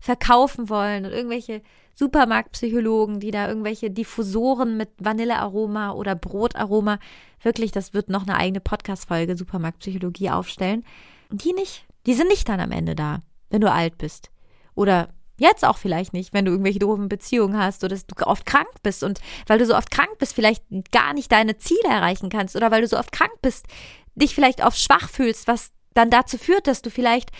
[0.00, 1.62] verkaufen wollen und irgendwelche
[1.94, 6.98] Supermarktpsychologen, die da irgendwelche Diffusoren mit Vanillearoma oder Brotaroma,
[7.42, 10.84] wirklich, das wird noch eine eigene Podcast-Folge Supermarktpsychologie aufstellen.
[11.30, 14.30] Die nicht, die sind nicht dann am Ende da, wenn du alt bist.
[14.74, 18.46] Oder Jetzt auch vielleicht nicht, wenn du irgendwelche doofen Beziehungen hast oder dass du oft
[18.46, 20.62] krank bist und weil du so oft krank bist, vielleicht
[20.92, 23.66] gar nicht deine Ziele erreichen kannst oder weil du so oft krank bist,
[24.14, 27.30] dich vielleicht oft schwach fühlst, was dann dazu führt, dass du vielleicht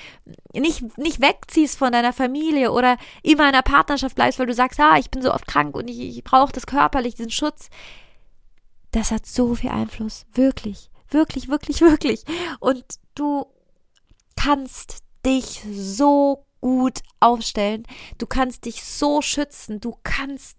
[0.54, 4.80] nicht, nicht wegziehst von deiner Familie oder immer in einer Partnerschaft bleibst, weil du sagst,
[4.80, 7.68] ah, ich bin so oft krank und ich, ich brauche das körperlich, diesen Schutz.
[8.92, 10.24] Das hat so viel Einfluss.
[10.32, 10.88] Wirklich.
[11.10, 12.24] Wirklich, wirklich, wirklich.
[12.60, 12.84] Und
[13.14, 13.46] du
[14.36, 17.82] kannst dich so gut aufstellen.
[18.16, 19.80] Du kannst dich so schützen.
[19.80, 20.56] Du kannst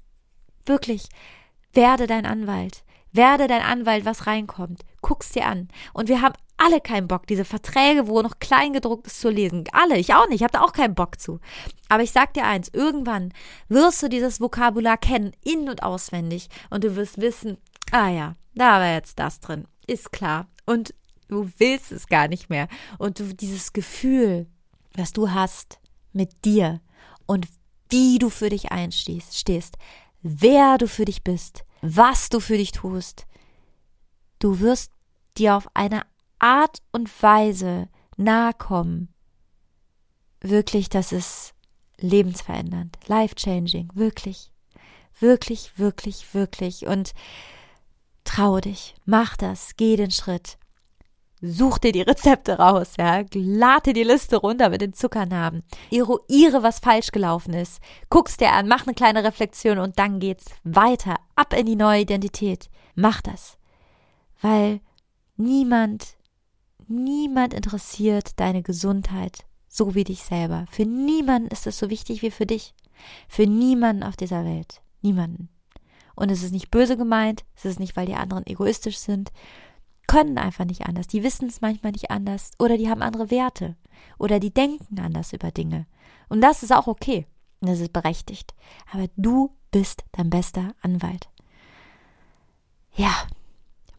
[0.67, 1.09] wirklich,
[1.73, 2.83] werde dein Anwalt.
[3.11, 4.85] Werde dein Anwalt, was reinkommt.
[5.01, 5.67] Guck's dir an.
[5.93, 9.63] Und wir haben alle keinen Bock, diese Verträge, wo noch klein gedruckt ist, zu lesen.
[9.71, 11.39] Alle, ich auch nicht, ich habe da auch keinen Bock zu.
[11.89, 13.33] Aber ich sag dir eins, irgendwann
[13.67, 16.49] wirst du dieses Vokabular kennen, in- und auswendig.
[16.69, 17.57] Und du wirst wissen,
[17.89, 19.65] ah ja, da war jetzt das drin.
[19.87, 20.45] Ist klar.
[20.67, 20.93] Und
[21.29, 22.67] du willst es gar nicht mehr.
[22.99, 24.45] Und du dieses Gefühl,
[24.93, 25.79] was du hast
[26.15, 26.81] mit dir
[27.25, 27.47] und
[27.89, 29.77] wie du für dich einstehst, stehst,
[30.21, 33.27] wer du für dich bist, was du für dich tust.
[34.39, 34.91] Du wirst
[35.37, 36.01] dir auf eine
[36.39, 39.13] Art und Weise nahe kommen.
[40.41, 41.53] Wirklich, das ist
[41.97, 44.51] lebensverändernd, life-changing, wirklich,
[45.19, 46.87] wirklich, wirklich, wirklich.
[46.87, 47.13] Und
[48.23, 50.57] trau dich, mach das, geh den Schritt.
[51.41, 53.23] Such dir die Rezepte raus, ja.
[53.33, 55.63] Lade die Liste runter mit den Zuckernarben.
[55.91, 57.81] Eruiere, was falsch gelaufen ist.
[58.09, 61.15] Guck's dir an, mach eine kleine Reflexion und dann geht's weiter.
[61.35, 62.69] Ab in die neue Identität.
[62.95, 63.57] Mach das.
[64.41, 64.79] Weil
[65.35, 66.15] niemand,
[66.87, 70.65] niemand interessiert deine Gesundheit so wie dich selber.
[70.69, 72.73] Für niemanden ist es so wichtig wie für dich.
[73.27, 74.81] Für niemanden auf dieser Welt.
[75.01, 75.49] Niemanden.
[76.15, 79.33] Und es ist nicht böse gemeint, es ist nicht, weil die anderen egoistisch sind,
[80.07, 81.07] können einfach nicht anders.
[81.07, 83.75] Die wissen es manchmal nicht anders oder die haben andere Werte
[84.17, 85.87] oder die denken anders über Dinge.
[86.29, 87.27] Und das ist auch okay.
[87.61, 88.53] Und das ist berechtigt.
[88.91, 91.29] Aber du bist dein bester Anwalt.
[92.93, 93.13] Ja,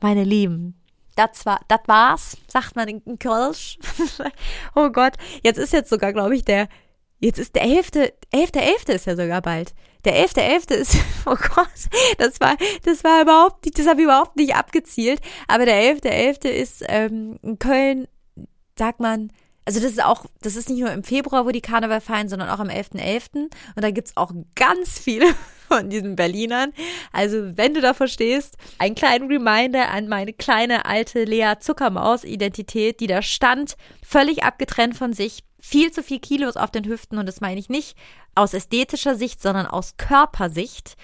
[0.00, 0.80] meine Lieben,
[1.16, 3.78] das war, das war's, sagt man in Kölsch.
[4.74, 6.68] oh Gott, jetzt ist jetzt sogar, glaube ich, der,
[7.18, 9.74] jetzt ist der elfte, elfte, elfte ist ja sogar bald.
[10.06, 10.96] Der elfte, elfte ist,
[11.26, 11.68] oh Gott,
[12.18, 15.20] das war, das war überhaupt nicht, das habe ich überhaupt nicht abgezielt.
[15.48, 18.06] Aber der elfte, elfte ist ähm, in Köln,
[18.78, 19.32] sagt man,
[19.64, 22.50] also das ist auch, das ist nicht nur im Februar, wo die Karneval feiern, sondern
[22.50, 23.00] auch am 11.11.
[23.00, 23.34] .11.
[23.34, 25.26] Und da gibt's auch ganz viele
[25.68, 26.72] von diesen Berlinern.
[27.12, 33.08] Also wenn du davor stehst, ein kleinen Reminder an meine kleine alte Lea Zuckermaus-Identität, die
[33.08, 37.40] da stand, völlig abgetrennt von sich, viel zu viel Kilos auf den Hüften und das
[37.40, 37.96] meine ich nicht
[38.34, 40.96] aus ästhetischer Sicht, sondern aus Körpersicht.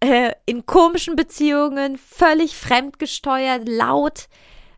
[0.00, 4.28] Äh, in komischen Beziehungen, völlig fremdgesteuert, laut.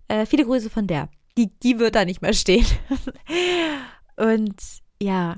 [0.09, 2.67] Äh, viele Grüße von der die, die wird da nicht mehr stehen.
[4.17, 4.61] Und
[5.01, 5.37] ja,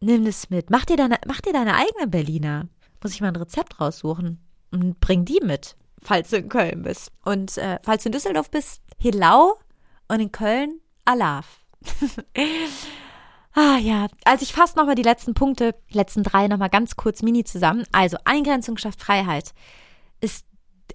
[0.00, 0.70] nimm es mit.
[0.70, 2.68] Mach dir deine, mach dir deine eigene Berliner.
[3.02, 4.40] Muss ich mal ein Rezept raussuchen
[4.72, 7.12] und bring die mit, falls du in Köln bist.
[7.24, 9.58] Und äh, falls du in Düsseldorf bist, Hilau
[10.08, 11.65] und in Köln Alaf.
[13.54, 17.22] Ah ja, also ich fasse nochmal die letzten Punkte, die letzten drei nochmal ganz kurz
[17.22, 17.84] mini zusammen.
[17.92, 19.52] Also Eingrenzung schafft Freiheit.
[20.20, 20.46] Ist,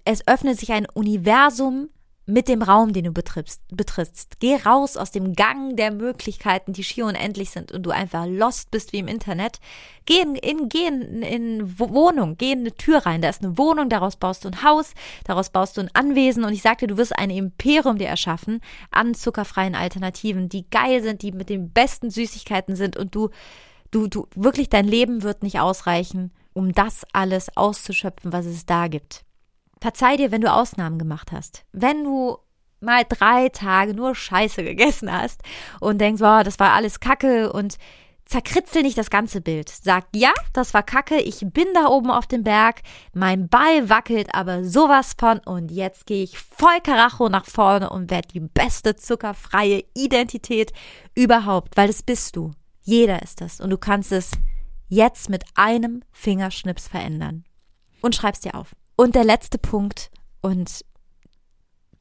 [0.05, 1.89] es öffnet sich ein Universum
[2.25, 4.39] mit dem Raum, den du betrittst, betrittst.
[4.39, 8.69] Geh raus aus dem Gang der Möglichkeiten, die schier unendlich sind und du einfach lost
[8.71, 9.59] bist wie im Internet.
[10.05, 13.21] Geh in, in, geh in, in Wohnung, geh in eine Tür rein.
[13.21, 14.93] Da ist eine Wohnung, daraus baust du ein Haus,
[15.23, 18.61] daraus baust du ein Anwesen und ich sagte, du wirst ein Imperium dir erschaffen
[18.91, 23.29] an zuckerfreien Alternativen, die geil sind, die mit den besten Süßigkeiten sind und du,
[23.89, 28.87] du, du, wirklich dein Leben wird nicht ausreichen, um das alles auszuschöpfen, was es da
[28.87, 29.25] gibt.
[29.81, 31.65] Verzeih dir, wenn du Ausnahmen gemacht hast.
[31.73, 32.37] Wenn du
[32.81, 35.41] mal drei Tage nur Scheiße gegessen hast
[35.79, 37.77] und denkst, wow, das war alles Kacke und
[38.25, 39.69] zerkritzel nicht das ganze Bild.
[39.69, 42.81] Sag, ja, das war Kacke, ich bin da oben auf dem Berg,
[43.13, 48.09] mein Ball wackelt aber sowas von und jetzt gehe ich voll Karacho nach vorne und
[48.09, 50.71] werde die beste zuckerfreie Identität
[51.13, 52.51] überhaupt, weil das bist du.
[52.83, 54.31] Jeder ist das und du kannst es
[54.87, 57.43] jetzt mit einem Fingerschnips verändern.
[58.01, 58.75] Und schreib's dir auf.
[59.01, 60.85] Und der letzte Punkt und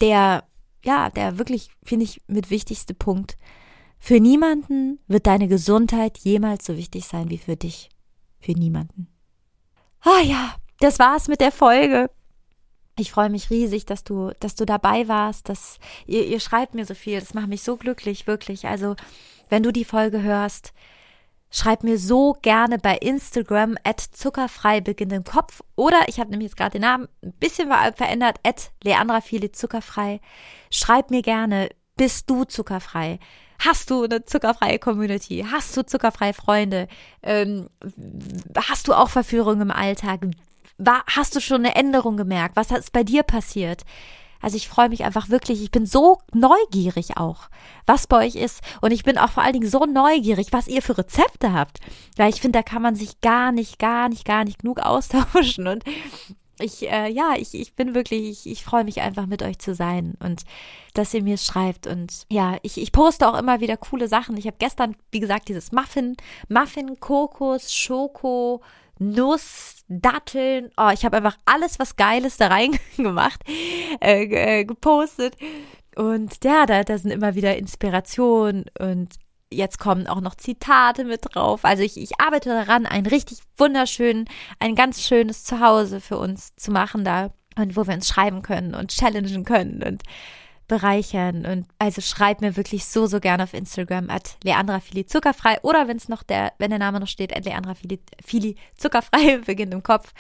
[0.03, 0.45] der,
[0.85, 3.39] ja, der wirklich, finde ich, mit wichtigste Punkt.
[3.99, 7.89] Für niemanden wird deine Gesundheit jemals so wichtig sein wie für dich.
[8.39, 9.09] Für niemanden.
[10.03, 12.11] Ah ja, das war's mit der Folge.
[12.99, 16.85] Ich freue mich riesig, dass du, dass du dabei warst, dass ihr, ihr schreibt mir
[16.85, 17.19] so viel.
[17.19, 18.67] Das macht mich so glücklich, wirklich.
[18.67, 18.95] Also,
[19.49, 20.75] wenn du die Folge hörst,
[21.51, 25.63] schreib mir so gerne bei Instagram at zuckerfrei beginnt im Kopf.
[25.77, 30.21] Oder ich habe nämlich jetzt gerade den Namen ein bisschen verändert, at Leandra Fili zuckerfrei.
[30.71, 33.19] Schreib mir gerne, bist du zuckerfrei?
[33.59, 35.45] Hast du eine zuckerfreie Community?
[35.51, 36.89] Hast du zuckerfreie Freunde?
[37.23, 37.69] Ähm,
[38.57, 40.21] hast du auch Verführung im Alltag?
[40.81, 42.57] war, hast du schon eine Änderung gemerkt?
[42.57, 43.83] Was ist bei dir passiert?
[44.41, 47.49] Also ich freue mich einfach wirklich, ich bin so neugierig auch,
[47.87, 48.61] was bei euch ist.
[48.81, 51.79] Und ich bin auch vor allen Dingen so neugierig, was ihr für Rezepte habt.
[52.17, 55.67] Weil ich finde, da kann man sich gar nicht, gar nicht, gar nicht genug austauschen.
[55.67, 55.85] Und
[56.61, 59.75] ich, äh, ja, ich, ich bin wirklich, ich, ich freue mich einfach mit euch zu
[59.75, 60.43] sein und
[60.95, 61.87] dass ihr mir schreibt.
[61.87, 64.37] Und ja, ich, ich poste auch immer wieder coole Sachen.
[64.37, 66.17] Ich habe gestern, wie gesagt, dieses Muffin,
[66.49, 68.61] Muffin, Kokos, Schoko,
[69.01, 70.71] Nuss, Datteln.
[70.77, 73.41] Oh, ich habe einfach alles, was Geiles da reingemacht,
[74.01, 75.37] äh, äh, gepostet.
[75.97, 79.15] Und ja, da, da sind immer wieder Inspirationen und
[79.53, 81.65] jetzt kommen auch noch Zitate mit drauf.
[81.65, 84.27] Also ich, ich arbeite daran, ein richtig wunderschön,
[84.61, 88.75] ein ganz schönes Zuhause für uns zu machen da und wo wir uns schreiben können
[88.75, 90.03] und challengen können und
[90.71, 91.45] bereichern.
[91.45, 95.97] Und also schreib mir wirklich so, so gerne auf Instagram at Leandra Zuckerfrei oder wenn
[95.97, 97.75] es noch der, wenn der Name noch steht, at Leandra
[98.77, 100.15] Zuckerfrei beginnt im Kopf.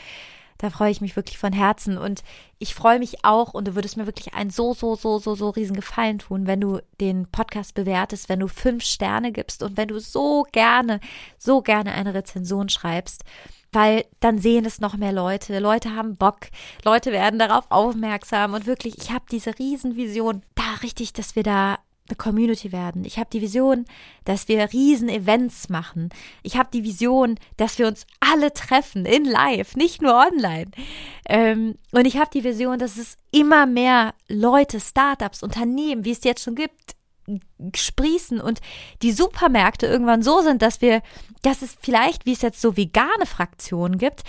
[0.58, 2.22] Da freue ich mich wirklich von Herzen und
[2.58, 5.48] ich freue mich auch und du würdest mir wirklich einen so, so, so, so, so
[5.48, 9.88] riesen Gefallen tun, wenn du den Podcast bewertest, wenn du fünf Sterne gibst und wenn
[9.88, 11.00] du so gerne,
[11.38, 13.24] so gerne eine Rezension schreibst
[13.72, 15.58] weil dann sehen es noch mehr Leute.
[15.58, 16.48] Leute haben Bock,
[16.84, 21.78] Leute werden darauf aufmerksam und wirklich, ich habe diese Riesenvision, da richtig, dass wir da
[22.10, 23.04] eine Community werden.
[23.04, 23.84] Ich habe die Vision,
[24.24, 26.10] dass wir riesen Events machen.
[26.42, 30.70] Ich habe die Vision, dass wir uns alle treffen in Live, nicht nur online.
[31.28, 36.24] Ähm, und ich habe die Vision, dass es immer mehr Leute, Startups, Unternehmen, wie es
[36.24, 36.96] jetzt schon gibt,
[37.74, 38.60] sprießen und
[39.02, 41.02] die Supermärkte irgendwann so sind, dass wir,
[41.42, 44.22] dass es vielleicht, wie es jetzt so vegane Fraktionen gibt,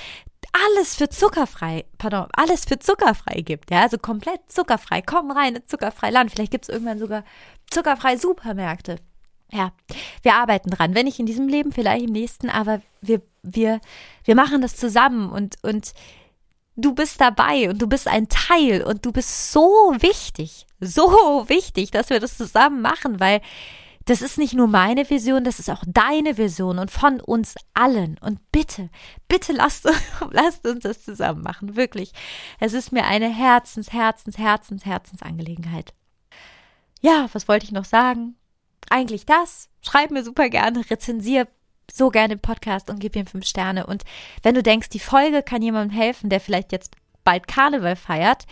[0.52, 5.02] alles für zuckerfrei, pardon, alles für zuckerfrei gibt, ja, also komplett zuckerfrei.
[5.02, 6.32] Komm rein in zuckerfrei Land.
[6.32, 7.24] Vielleicht gibt es irgendwann sogar
[7.70, 8.97] zuckerfreie Supermärkte.
[9.52, 9.72] Ja,
[10.22, 10.95] wir arbeiten dran.
[10.95, 13.82] Wenn nicht in diesem Leben, vielleicht im nächsten, aber wir, wir,
[14.24, 15.93] wir machen das zusammen und, und
[16.86, 21.10] du bist dabei und du bist ein Teil und du bist so wichtig, so
[21.48, 23.42] wichtig, dass wir das zusammen machen, weil
[24.06, 28.18] das ist nicht nur meine Vision, das ist auch deine Vision und von uns allen.
[28.20, 28.90] Und bitte,
[29.28, 29.88] bitte lasst,
[30.32, 31.76] lasst uns das zusammen machen.
[31.76, 32.12] Wirklich.
[32.60, 35.94] Es ist mir eine Herzens, Herzens, Herzens, Herzensangelegenheit.
[37.02, 38.36] Ja, was wollte ich noch sagen?
[38.90, 39.70] Eigentlich das.
[39.82, 41.48] Schreib mir super gerne, rezensier
[41.92, 43.86] so gerne den Podcast und gib ihm fünf Sterne.
[43.86, 44.04] Und
[44.44, 48.46] wenn du denkst, die Folge kann jemandem helfen, der vielleicht jetzt bald Karneval feiert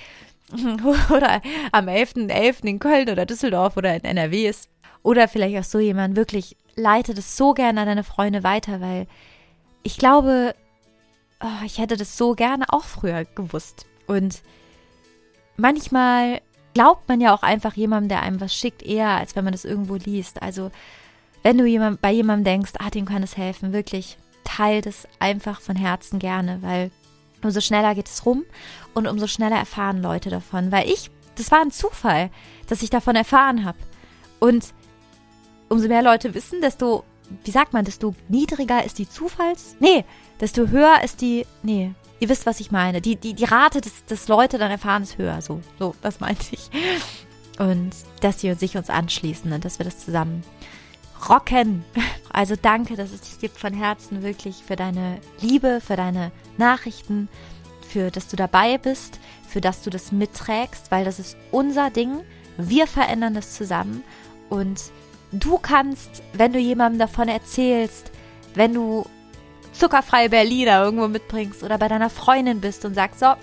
[1.10, 2.30] oder am 11.11.
[2.30, 2.64] .11.
[2.66, 4.70] in Köln oder Düsseldorf oder in NRW ist
[5.04, 9.08] oder vielleicht auch so jemand, wirklich leite das so gerne an deine Freunde weiter, weil
[9.84, 10.56] ich glaube,
[11.42, 13.86] oh, ich hätte das so gerne auch früher gewusst.
[14.08, 14.42] Und
[15.58, 16.42] manchmal
[16.74, 19.66] glaubt man ja auch einfach jemandem, der einem was schickt, eher als wenn man das
[19.66, 20.42] irgendwo liest.
[20.42, 20.72] Also
[21.44, 25.62] wenn du jemand, bei jemandem denkst, ah, dem kann es helfen, wirklich, teil das einfach
[25.62, 26.92] von Herzen gerne, weil
[27.44, 28.44] umso schneller geht es rum
[28.94, 30.72] und umso schneller erfahren Leute davon.
[30.72, 32.30] Weil ich, das war ein Zufall,
[32.68, 33.78] dass ich davon erfahren habe.
[34.40, 34.74] Und
[35.70, 37.04] umso mehr Leute wissen, desto,
[37.44, 39.76] wie sagt man, desto niedriger ist die Zufalls...
[39.80, 40.04] Nee,
[40.40, 41.46] desto höher ist die...
[41.64, 43.02] Nee, ihr wisst, was ich meine.
[43.02, 45.42] Die, die, die Rate, dass, dass Leute dann erfahren, ist höher.
[45.42, 46.70] So, so, das meinte ich.
[47.60, 50.44] Und dass sie sich uns anschließen und dass wir das zusammen
[51.28, 51.84] rocken.
[52.32, 57.28] Also danke, dass es dich gibt von Herzen wirklich für deine Liebe, für deine Nachrichten,
[57.82, 62.22] für dass du dabei bist, für dass du das mitträgst, weil das ist unser Ding.
[62.58, 64.04] Wir verändern das zusammen
[64.50, 64.92] und
[65.32, 68.12] du kannst, wenn du jemandem davon erzählst,
[68.54, 69.06] wenn du
[69.74, 73.34] zuckerfreie Berliner irgendwo mitbringst oder bei deiner Freundin bist und sagst, so,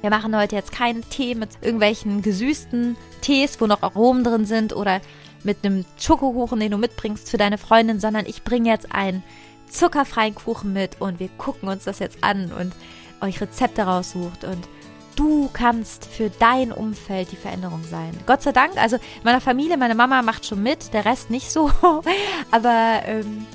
[0.00, 4.74] wir machen heute jetzt keinen Tee mit irgendwelchen gesüßten Tees, wo noch Aromen drin sind
[4.74, 5.00] oder
[5.44, 9.22] mit einem Schokokuchen, den du mitbringst für deine Freundin, sondern ich bringe jetzt einen
[9.66, 12.72] zuckerfreien Kuchen mit und wir gucken uns das jetzt an und
[13.20, 14.68] euch Rezepte raussucht und
[15.16, 18.12] du kannst für dein Umfeld die Veränderung sein.
[18.26, 21.70] Gott sei Dank, also meiner Familie, meine Mama macht schon mit, der Rest nicht so,
[22.50, 23.46] aber ähm,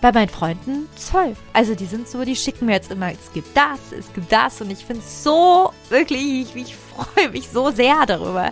[0.00, 1.36] bei meinen Freunden toll.
[1.52, 4.60] Also die sind so, die schicken mir jetzt immer, es gibt das, es gibt das
[4.62, 8.50] und ich finde es so, wirklich, ich, ich freue mich so sehr darüber.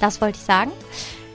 [0.00, 0.72] Das wollte ich sagen.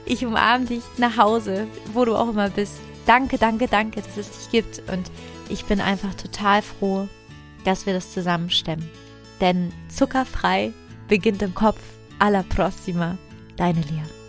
[0.04, 2.80] Ich umarme dich nach Hause, wo du auch immer bist.
[3.06, 5.10] Danke, danke, danke, dass es dich gibt und
[5.48, 7.08] ich bin einfach total froh,
[7.64, 8.88] dass wir das zusammen stemmen.
[9.40, 10.72] Denn zuckerfrei
[11.08, 11.80] beginnt im Kopf.
[12.18, 13.18] Alla prossima,
[13.56, 14.21] deine Lia.